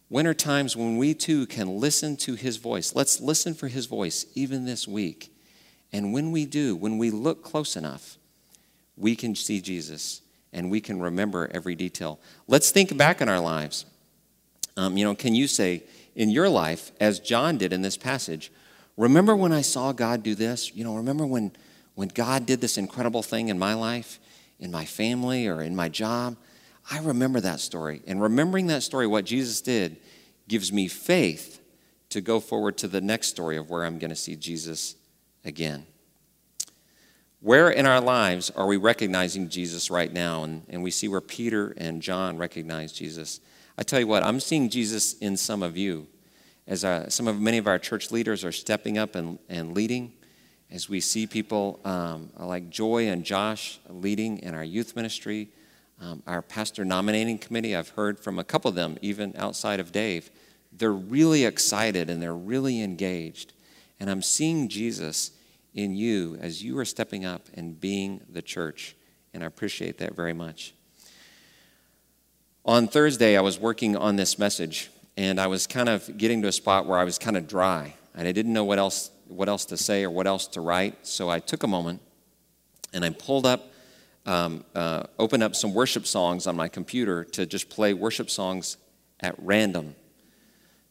When 0.08 0.26
are 0.26 0.34
times 0.34 0.76
when 0.76 0.96
we 0.96 1.14
too 1.14 1.46
can 1.46 1.78
listen 1.78 2.16
to 2.18 2.34
his 2.34 2.56
voice? 2.56 2.94
Let's 2.96 3.20
listen 3.20 3.54
for 3.54 3.68
his 3.68 3.86
voice 3.86 4.26
even 4.34 4.64
this 4.64 4.88
week. 4.88 5.32
And 5.92 6.12
when 6.12 6.32
we 6.32 6.44
do, 6.46 6.74
when 6.74 6.98
we 6.98 7.12
look 7.12 7.44
close 7.44 7.76
enough, 7.76 8.18
we 8.96 9.14
can 9.14 9.36
see 9.36 9.60
Jesus 9.60 10.20
and 10.52 10.68
we 10.68 10.80
can 10.80 11.00
remember 11.00 11.48
every 11.54 11.76
detail. 11.76 12.18
Let's 12.48 12.72
think 12.72 12.96
back 12.96 13.20
in 13.20 13.28
our 13.28 13.40
lives. 13.40 13.86
Um, 14.76 14.96
you 14.96 15.04
know, 15.04 15.14
can 15.14 15.36
you 15.36 15.46
say 15.46 15.84
in 16.16 16.28
your 16.28 16.48
life, 16.48 16.90
as 17.00 17.20
John 17.20 17.56
did 17.56 17.72
in 17.72 17.82
this 17.82 17.96
passage, 17.96 18.50
remember 19.00 19.34
when 19.34 19.52
I 19.52 19.62
saw 19.62 19.92
God 19.92 20.22
do 20.22 20.34
this? 20.34 20.74
You 20.74 20.84
know, 20.84 20.96
remember 20.96 21.26
when 21.26 21.52
when 21.94 22.08
God 22.08 22.46
did 22.46 22.60
this 22.60 22.78
incredible 22.78 23.22
thing 23.22 23.48
in 23.48 23.58
my 23.58 23.74
life, 23.74 24.20
in 24.58 24.70
my 24.70 24.84
family, 24.84 25.46
or 25.46 25.60
in 25.60 25.76
my 25.76 25.88
job, 25.88 26.36
I 26.90 27.00
remember 27.00 27.40
that 27.40 27.60
story. 27.60 28.00
And 28.06 28.22
remembering 28.22 28.68
that 28.68 28.82
story, 28.82 29.06
what 29.06 29.24
Jesus 29.24 29.60
did, 29.60 29.98
gives 30.48 30.72
me 30.72 30.88
faith 30.88 31.60
to 32.08 32.20
go 32.20 32.40
forward 32.40 32.78
to 32.78 32.88
the 32.88 33.00
next 33.00 33.28
story 33.28 33.56
of 33.56 33.68
where 33.70 33.84
I'm 33.84 33.98
going 33.98 34.10
to 34.10 34.16
see 34.16 34.34
Jesus 34.34 34.96
again. 35.44 35.86
Where 37.40 37.70
in 37.70 37.86
our 37.86 38.00
lives 38.00 38.50
are 38.50 38.66
we 38.66 38.76
recognizing 38.76 39.48
Jesus 39.48 39.90
right 39.90 40.12
now? 40.12 40.44
And, 40.44 40.64
and 40.68 40.82
we 40.82 40.90
see 40.90 41.08
where 41.08 41.20
Peter 41.20 41.74
and 41.76 42.02
John 42.02 42.36
recognize 42.36 42.92
Jesus. 42.92 43.40
I 43.78 43.82
tell 43.82 44.00
you 44.00 44.06
what, 44.06 44.24
I'm 44.24 44.40
seeing 44.40 44.68
Jesus 44.68 45.14
in 45.18 45.36
some 45.36 45.62
of 45.62 45.76
you. 45.76 46.06
As 46.66 46.84
our, 46.84 47.10
some 47.10 47.26
of 47.26 47.40
many 47.40 47.58
of 47.58 47.66
our 47.66 47.78
church 47.78 48.10
leaders 48.10 48.44
are 48.44 48.52
stepping 48.52 48.98
up 48.98 49.14
and, 49.14 49.38
and 49.48 49.74
leading, 49.74 50.12
as 50.70 50.88
we 50.88 51.00
see 51.00 51.26
people 51.26 51.80
um, 51.84 52.30
like 52.38 52.70
Joy 52.70 53.08
and 53.08 53.24
Josh 53.24 53.80
leading 53.88 54.38
in 54.38 54.54
our 54.54 54.62
youth 54.64 54.94
ministry, 54.94 55.48
um, 56.00 56.22
our 56.26 56.42
pastor 56.42 56.84
nominating 56.84 57.38
committee, 57.38 57.74
I've 57.74 57.90
heard 57.90 58.18
from 58.18 58.38
a 58.38 58.44
couple 58.44 58.68
of 58.68 58.74
them, 58.74 58.96
even 59.02 59.34
outside 59.36 59.80
of 59.80 59.92
Dave. 59.92 60.30
They're 60.72 60.92
really 60.92 61.44
excited 61.44 62.08
and 62.08 62.22
they're 62.22 62.34
really 62.34 62.82
engaged. 62.82 63.52
And 63.98 64.08
I'm 64.08 64.22
seeing 64.22 64.68
Jesus 64.68 65.32
in 65.74 65.94
you 65.94 66.38
as 66.40 66.62
you 66.62 66.78
are 66.78 66.84
stepping 66.84 67.24
up 67.24 67.42
and 67.54 67.78
being 67.78 68.20
the 68.30 68.42
church. 68.42 68.96
And 69.34 69.42
I 69.42 69.46
appreciate 69.46 69.98
that 69.98 70.14
very 70.14 70.32
much. 70.32 70.74
On 72.64 72.88
Thursday, 72.88 73.36
I 73.36 73.40
was 73.40 73.58
working 73.58 73.96
on 73.96 74.16
this 74.16 74.38
message, 74.38 74.90
and 75.20 75.38
I 75.38 75.48
was 75.48 75.66
kind 75.66 75.90
of 75.90 76.16
getting 76.16 76.40
to 76.40 76.48
a 76.48 76.52
spot 76.52 76.86
where 76.86 76.98
I 76.98 77.04
was 77.04 77.18
kind 77.18 77.36
of 77.36 77.46
dry, 77.46 77.92
and 78.14 78.26
I 78.26 78.32
didn't 78.32 78.54
know 78.54 78.64
what 78.64 78.78
else 78.78 79.10
what 79.28 79.50
else 79.50 79.66
to 79.66 79.76
say 79.76 80.02
or 80.02 80.10
what 80.10 80.26
else 80.26 80.46
to 80.48 80.62
write. 80.62 81.06
So 81.06 81.28
I 81.28 81.40
took 81.40 81.62
a 81.62 81.66
moment 81.66 82.00
and 82.92 83.04
I 83.04 83.10
pulled 83.10 83.46
up, 83.46 83.70
um, 84.26 84.64
uh, 84.74 85.04
opened 85.18 85.42
up 85.42 85.54
some 85.54 85.72
worship 85.72 86.06
songs 86.06 86.48
on 86.48 86.56
my 86.56 86.66
computer 86.68 87.22
to 87.22 87.46
just 87.46 87.68
play 87.68 87.92
worship 87.94 88.28
songs 88.30 88.78
at 89.20 89.36
random. 89.38 89.94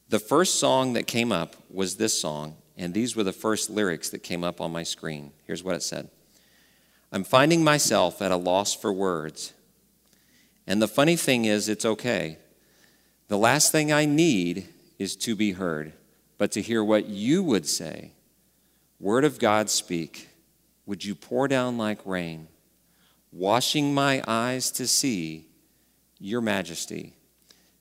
The 0.07 0.19
first 0.19 0.59
song 0.59 0.93
that 0.93 1.07
came 1.07 1.31
up 1.31 1.55
was 1.69 1.97
this 1.97 2.17
song, 2.17 2.55
and 2.77 2.93
these 2.93 3.15
were 3.15 3.23
the 3.23 3.33
first 3.33 3.69
lyrics 3.69 4.11
that 4.11 4.19
came 4.19 4.43
up 4.43 4.61
on 4.61 4.71
my 4.71 4.83
screen. 4.83 5.31
Here's 5.47 5.63
what 5.63 5.75
it 5.75 5.81
said 5.81 6.07
I'm 7.11 7.23
finding 7.23 7.63
myself 7.63 8.21
at 8.21 8.31
a 8.31 8.37
loss 8.37 8.75
for 8.75 8.93
words. 8.93 9.53
And 10.67 10.79
the 10.79 10.87
funny 10.87 11.15
thing 11.15 11.45
is, 11.45 11.67
it's 11.67 11.83
okay. 11.83 12.37
The 13.29 13.37
last 13.37 13.71
thing 13.71 13.93
I 13.93 14.05
need 14.05 14.67
is 14.97 15.15
to 15.17 15.35
be 15.35 15.51
heard, 15.51 15.93
but 16.37 16.51
to 16.53 16.61
hear 16.61 16.83
what 16.83 17.07
you 17.07 17.41
would 17.43 17.65
say 17.65 18.11
Word 18.99 19.23
of 19.23 19.39
God, 19.39 19.69
speak. 19.69 20.27
Would 20.85 21.05
you 21.05 21.13
pour 21.13 21.47
down 21.47 21.77
like 21.77 22.05
rain, 22.05 22.47
washing 23.31 23.93
my 23.93 24.23
eyes 24.27 24.71
to 24.71 24.87
see 24.87 25.45
your 26.19 26.41
majesty, 26.41 27.13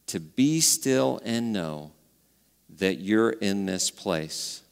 to 0.07 0.21
be 0.21 0.61
still 0.61 1.21
and 1.25 1.53
know 1.53 1.93
that 2.79 2.99
you're 2.99 3.31
in 3.31 3.65
this 3.65 3.91
place. 3.91 4.63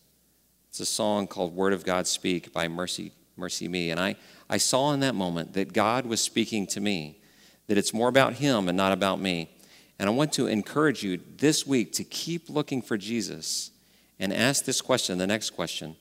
It's 0.68 0.80
a 0.80 0.86
song 0.86 1.26
called 1.26 1.56
Word 1.56 1.72
of 1.72 1.84
God 1.84 2.06
Speak 2.06 2.52
by 2.52 2.68
Mercy, 2.68 3.12
MercyMe. 3.38 3.90
And 3.90 3.98
I, 3.98 4.16
I 4.48 4.58
saw 4.58 4.92
in 4.92 5.00
that 5.00 5.14
moment 5.14 5.54
that 5.54 5.72
God 5.72 6.04
was 6.04 6.20
speaking 6.20 6.66
to 6.68 6.80
me, 6.80 7.18
that 7.66 7.78
it's 7.78 7.94
more 7.94 8.08
about 8.08 8.34
Him 8.34 8.68
and 8.68 8.76
not 8.76 8.92
about 8.92 9.20
me. 9.20 9.50
And 9.98 10.08
I 10.08 10.12
want 10.12 10.32
to 10.34 10.46
encourage 10.46 11.02
you 11.02 11.20
this 11.38 11.66
week 11.66 11.92
to 11.94 12.04
keep 12.04 12.50
looking 12.50 12.82
for 12.82 12.96
Jesus 12.96 13.70
and 14.18 14.32
ask 14.32 14.64
this 14.64 14.80
question, 14.80 15.18
the 15.18 15.26
next 15.26 15.50
question 15.50 15.96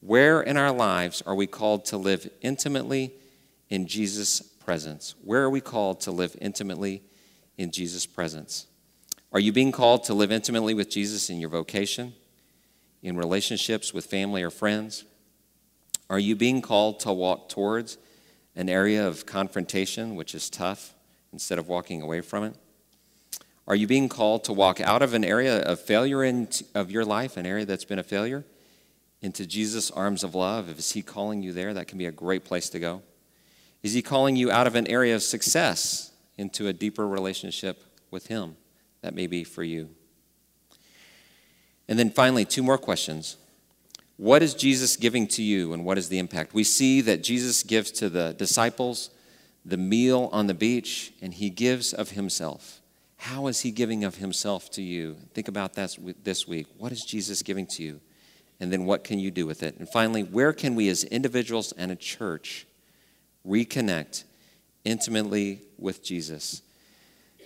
where 0.00 0.40
in 0.40 0.56
our 0.56 0.72
lives 0.72 1.22
are 1.26 1.34
we 1.34 1.46
called 1.46 1.84
to 1.86 1.98
live 1.98 2.30
intimately 2.40 3.12
in 3.68 3.86
Jesus' 3.86 4.40
presence? 4.40 5.14
Where 5.22 5.42
are 5.42 5.50
we 5.50 5.60
called 5.60 6.00
to 6.02 6.10
live 6.10 6.36
intimately 6.40 7.02
in 7.58 7.70
Jesus' 7.70 8.06
presence? 8.06 8.66
Are 9.32 9.40
you 9.40 9.52
being 9.52 9.72
called 9.72 10.04
to 10.04 10.14
live 10.14 10.32
intimately 10.32 10.72
with 10.72 10.88
Jesus 10.88 11.28
in 11.28 11.38
your 11.38 11.50
vocation, 11.50 12.14
in 13.02 13.16
relationships 13.16 13.92
with 13.92 14.06
family 14.06 14.42
or 14.42 14.50
friends? 14.50 15.04
Are 16.08 16.18
you 16.18 16.34
being 16.34 16.62
called 16.62 17.00
to 17.00 17.12
walk 17.12 17.50
towards 17.50 17.98
an 18.56 18.68
area 18.68 19.06
of 19.06 19.26
confrontation, 19.26 20.16
which 20.16 20.34
is 20.34 20.48
tough, 20.48 20.94
instead 21.32 21.58
of 21.58 21.68
walking 21.68 22.00
away 22.00 22.22
from 22.22 22.44
it? 22.44 22.56
Are 23.70 23.76
you 23.76 23.86
being 23.86 24.08
called 24.08 24.42
to 24.44 24.52
walk 24.52 24.80
out 24.80 25.00
of 25.00 25.14
an 25.14 25.24
area 25.24 25.62
of 25.62 25.78
failure 25.78 26.24
in, 26.24 26.48
of 26.74 26.90
your 26.90 27.04
life, 27.04 27.36
an 27.36 27.46
area 27.46 27.64
that's 27.64 27.84
been 27.84 28.00
a 28.00 28.02
failure, 28.02 28.44
into 29.22 29.46
Jesus' 29.46 29.92
arms 29.92 30.24
of 30.24 30.34
love? 30.34 30.76
Is 30.76 30.90
He 30.90 31.02
calling 31.02 31.40
you 31.40 31.52
there? 31.52 31.72
That 31.72 31.86
can 31.86 31.96
be 31.96 32.06
a 32.06 32.10
great 32.10 32.44
place 32.44 32.68
to 32.70 32.80
go. 32.80 33.02
Is 33.84 33.92
He 33.92 34.02
calling 34.02 34.34
you 34.34 34.50
out 34.50 34.66
of 34.66 34.74
an 34.74 34.88
area 34.88 35.14
of 35.14 35.22
success 35.22 36.10
into 36.36 36.66
a 36.66 36.72
deeper 36.72 37.06
relationship 37.06 37.84
with 38.10 38.26
Him? 38.26 38.56
That 39.02 39.14
may 39.14 39.28
be 39.28 39.44
for 39.44 39.62
you. 39.62 39.90
And 41.86 41.96
then 41.96 42.10
finally, 42.10 42.44
two 42.44 42.64
more 42.64 42.76
questions. 42.76 43.36
What 44.16 44.42
is 44.42 44.52
Jesus 44.52 44.96
giving 44.96 45.28
to 45.28 45.44
you, 45.44 45.72
and 45.72 45.84
what 45.84 45.96
is 45.96 46.08
the 46.08 46.18
impact? 46.18 46.54
We 46.54 46.64
see 46.64 47.02
that 47.02 47.22
Jesus 47.22 47.62
gives 47.62 47.92
to 47.92 48.08
the 48.08 48.34
disciples 48.36 49.10
the 49.64 49.76
meal 49.76 50.28
on 50.32 50.48
the 50.48 50.54
beach, 50.54 51.12
and 51.22 51.32
He 51.32 51.50
gives 51.50 51.92
of 51.92 52.10
Himself. 52.10 52.78
How 53.20 53.48
is 53.48 53.60
He 53.60 53.70
giving 53.70 54.02
of 54.02 54.16
Himself 54.16 54.70
to 54.72 54.82
you? 54.82 55.16
Think 55.34 55.46
about 55.48 55.74
that 55.74 55.96
this 56.24 56.48
week. 56.48 56.66
What 56.78 56.90
is 56.90 57.02
Jesus 57.02 57.42
giving 57.42 57.66
to 57.66 57.82
you? 57.82 58.00
And 58.58 58.72
then 58.72 58.86
what 58.86 59.04
can 59.04 59.18
you 59.18 59.30
do 59.30 59.46
with 59.46 59.62
it? 59.62 59.78
And 59.78 59.88
finally, 59.88 60.22
where 60.22 60.52
can 60.52 60.74
we 60.74 60.88
as 60.88 61.04
individuals 61.04 61.72
and 61.72 61.92
a 61.92 61.96
church 61.96 62.66
reconnect 63.46 64.24
intimately 64.84 65.62
with 65.78 66.02
Jesus? 66.02 66.62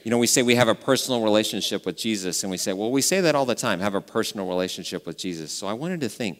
You 0.04 0.10
know, 0.10 0.18
we 0.18 0.26
say 0.28 0.42
we 0.42 0.54
have 0.54 0.68
a 0.68 0.74
personal 0.74 1.22
relationship 1.22 1.84
with 1.84 1.96
Jesus, 1.96 2.44
and 2.44 2.50
we 2.50 2.56
say, 2.56 2.72
well, 2.72 2.90
we 2.90 3.02
say 3.02 3.20
that 3.22 3.34
all 3.34 3.46
the 3.46 3.54
time 3.54 3.80
have 3.80 3.94
a 3.94 4.00
personal 4.00 4.46
relationship 4.46 5.06
with 5.06 5.18
Jesus. 5.18 5.50
So 5.50 5.66
I 5.66 5.72
wanted 5.72 6.00
to 6.02 6.08
think 6.08 6.38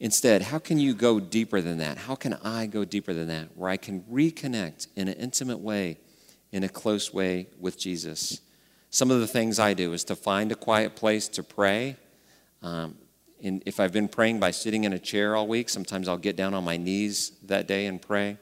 instead, 0.00 0.42
how 0.42 0.58
can 0.58 0.78
you 0.78 0.92
go 0.92 1.18
deeper 1.18 1.60
than 1.60 1.78
that? 1.78 1.96
How 1.96 2.14
can 2.14 2.34
I 2.44 2.66
go 2.66 2.84
deeper 2.84 3.14
than 3.14 3.28
that, 3.28 3.56
where 3.56 3.70
I 3.70 3.76
can 3.78 4.02
reconnect 4.02 4.88
in 4.96 5.08
an 5.08 5.14
intimate 5.14 5.60
way, 5.60 5.98
in 6.54 6.62
a 6.62 6.68
close 6.68 7.12
way 7.12 7.48
with 7.58 7.76
Jesus? 7.76 8.40
Some 8.88 9.10
of 9.10 9.18
the 9.18 9.26
things 9.26 9.58
I 9.58 9.74
do 9.74 9.92
is 9.92 10.04
to 10.04 10.14
find 10.14 10.52
a 10.52 10.54
quiet 10.54 10.94
place 10.94 11.26
to 11.30 11.42
pray. 11.42 11.96
Um, 12.62 12.96
in, 13.40 13.60
if 13.66 13.80
I've 13.80 13.92
been 13.92 14.08
praying 14.08 14.38
by 14.38 14.52
sitting 14.52 14.84
in 14.84 14.92
a 14.92 14.98
chair 14.98 15.34
all 15.34 15.48
week, 15.48 15.68
sometimes 15.68 16.06
I'll 16.08 16.16
get 16.28 16.36
down 16.36 16.54
on 16.54 16.62
my 16.64 16.76
knees 16.76 17.32
that 17.42 17.66
day 17.66 17.86
and 17.86 18.00
pray. 18.00 18.38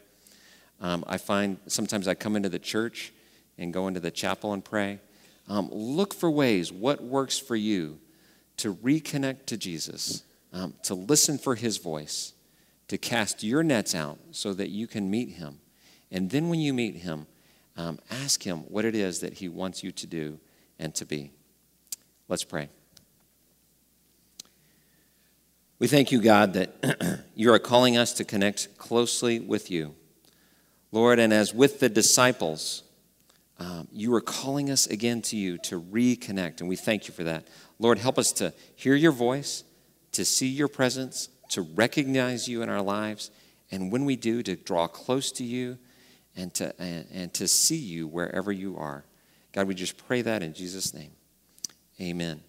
Um, 0.79 1.05
I 1.07 1.17
find 1.17 1.57
sometimes 1.69 2.07
I 2.07 2.15
come 2.15 2.37
into 2.37 2.51
the 2.51 2.59
church 2.59 3.13
and 3.57 3.73
go 3.73 3.89
into 3.89 4.01
the 4.01 4.11
chapel 4.11 4.53
and 4.53 4.63
pray. 4.63 5.01
um, 5.49 5.69
look 5.73 6.15
for 6.15 6.31
ways, 6.31 6.73
what 6.73 7.03
works 7.03 7.39
for 7.39 7.57
you 7.57 7.99
to 8.59 8.75
reconnect 8.75 9.47
to 9.47 9.57
Jesus, 9.57 10.25
um, 10.53 10.75
to 10.83 10.95
listen 10.95 11.39
for 11.39 11.55
his 11.55 11.79
voice, 11.79 12.35
to 12.89 12.99
cast 12.99 13.43
your 13.43 13.63
nets 13.63 13.95
out 13.95 14.19
so 14.31 14.53
that 14.55 14.71
you 14.71 14.87
can 14.87 15.11
meet 15.11 15.31
him. 15.31 15.61
And 16.11 16.31
then 16.31 16.49
when 16.49 16.61
you 16.61 16.73
meet 16.73 16.97
him, 16.97 17.27
um, 17.77 17.99
ask 18.11 18.43
him 18.43 18.59
what 18.69 18.85
it 18.85 18.95
is 18.95 19.21
that 19.21 19.35
he 19.35 19.49
wants 19.49 19.83
you 19.83 19.91
to 19.93 20.07
do 20.07 20.39
and 20.79 20.95
to 20.97 21.05
be. 21.05 21.31
Let's 22.29 22.45
pray. 22.45 22.69
We 25.79 25.89
thank 25.89 26.13
you, 26.13 26.21
God, 26.21 26.53
that 26.53 27.25
you 27.35 27.53
are 27.53 27.59
calling 27.59 27.97
us 27.97 28.13
to 28.15 28.25
connect 28.25 28.79
closely 28.79 29.41
with 29.41 29.71
you. 29.71 29.95
Lord, 30.93 31.19
and 31.19 31.33
as 31.33 31.55
with 31.55 31.81
the 31.81 31.89
disciples, 31.89 32.83
um, 33.59 33.89
you 33.93 34.15
are 34.15 34.21
calling 34.21 34.71
us 34.71 34.87
again 34.87 35.23
to 35.23 35.37
you 35.37 35.59
to 35.59 35.81
reconnect, 35.81 36.61
and 36.61 36.69
we 36.69 36.77
thank 36.77 37.09
you 37.09 37.15
for 37.15 37.25
that. 37.25 37.49
Lord, 37.79 37.99
help 37.99 38.19
us 38.19 38.31
to 38.33 38.53
hear 38.77 38.95
your 38.95 39.13
voice, 39.13 39.65
to 40.13 40.25
see 40.25 40.49
your 40.49 40.69
presence, 40.69 41.29
to 41.49 41.63
recognize 41.63 42.49
you 42.49 42.63
in 42.63 42.69
our 42.69 42.83
lives, 42.83 43.31
and 43.71 43.91
when 43.91 44.05
we 44.05 44.17
do, 44.17 44.43
to 44.43 44.55
draw 44.55 44.87
close 44.87 45.33
to 45.33 45.45
you 45.45 45.79
and 46.37 46.53
to, 46.55 46.75
and, 46.81 47.07
and 47.13 47.35
to 47.35 47.49
see 47.49 47.77
you 47.77 48.07
wherever 48.07 48.53
you 48.53 48.77
are. 48.77 49.05
God, 49.53 49.69
we 49.69 49.75
just 49.75 49.97
pray 50.07 50.23
that 50.23 50.43
in 50.43 50.55
Jesus' 50.55 50.95
name. 50.95 51.13
Amen. 52.01 52.41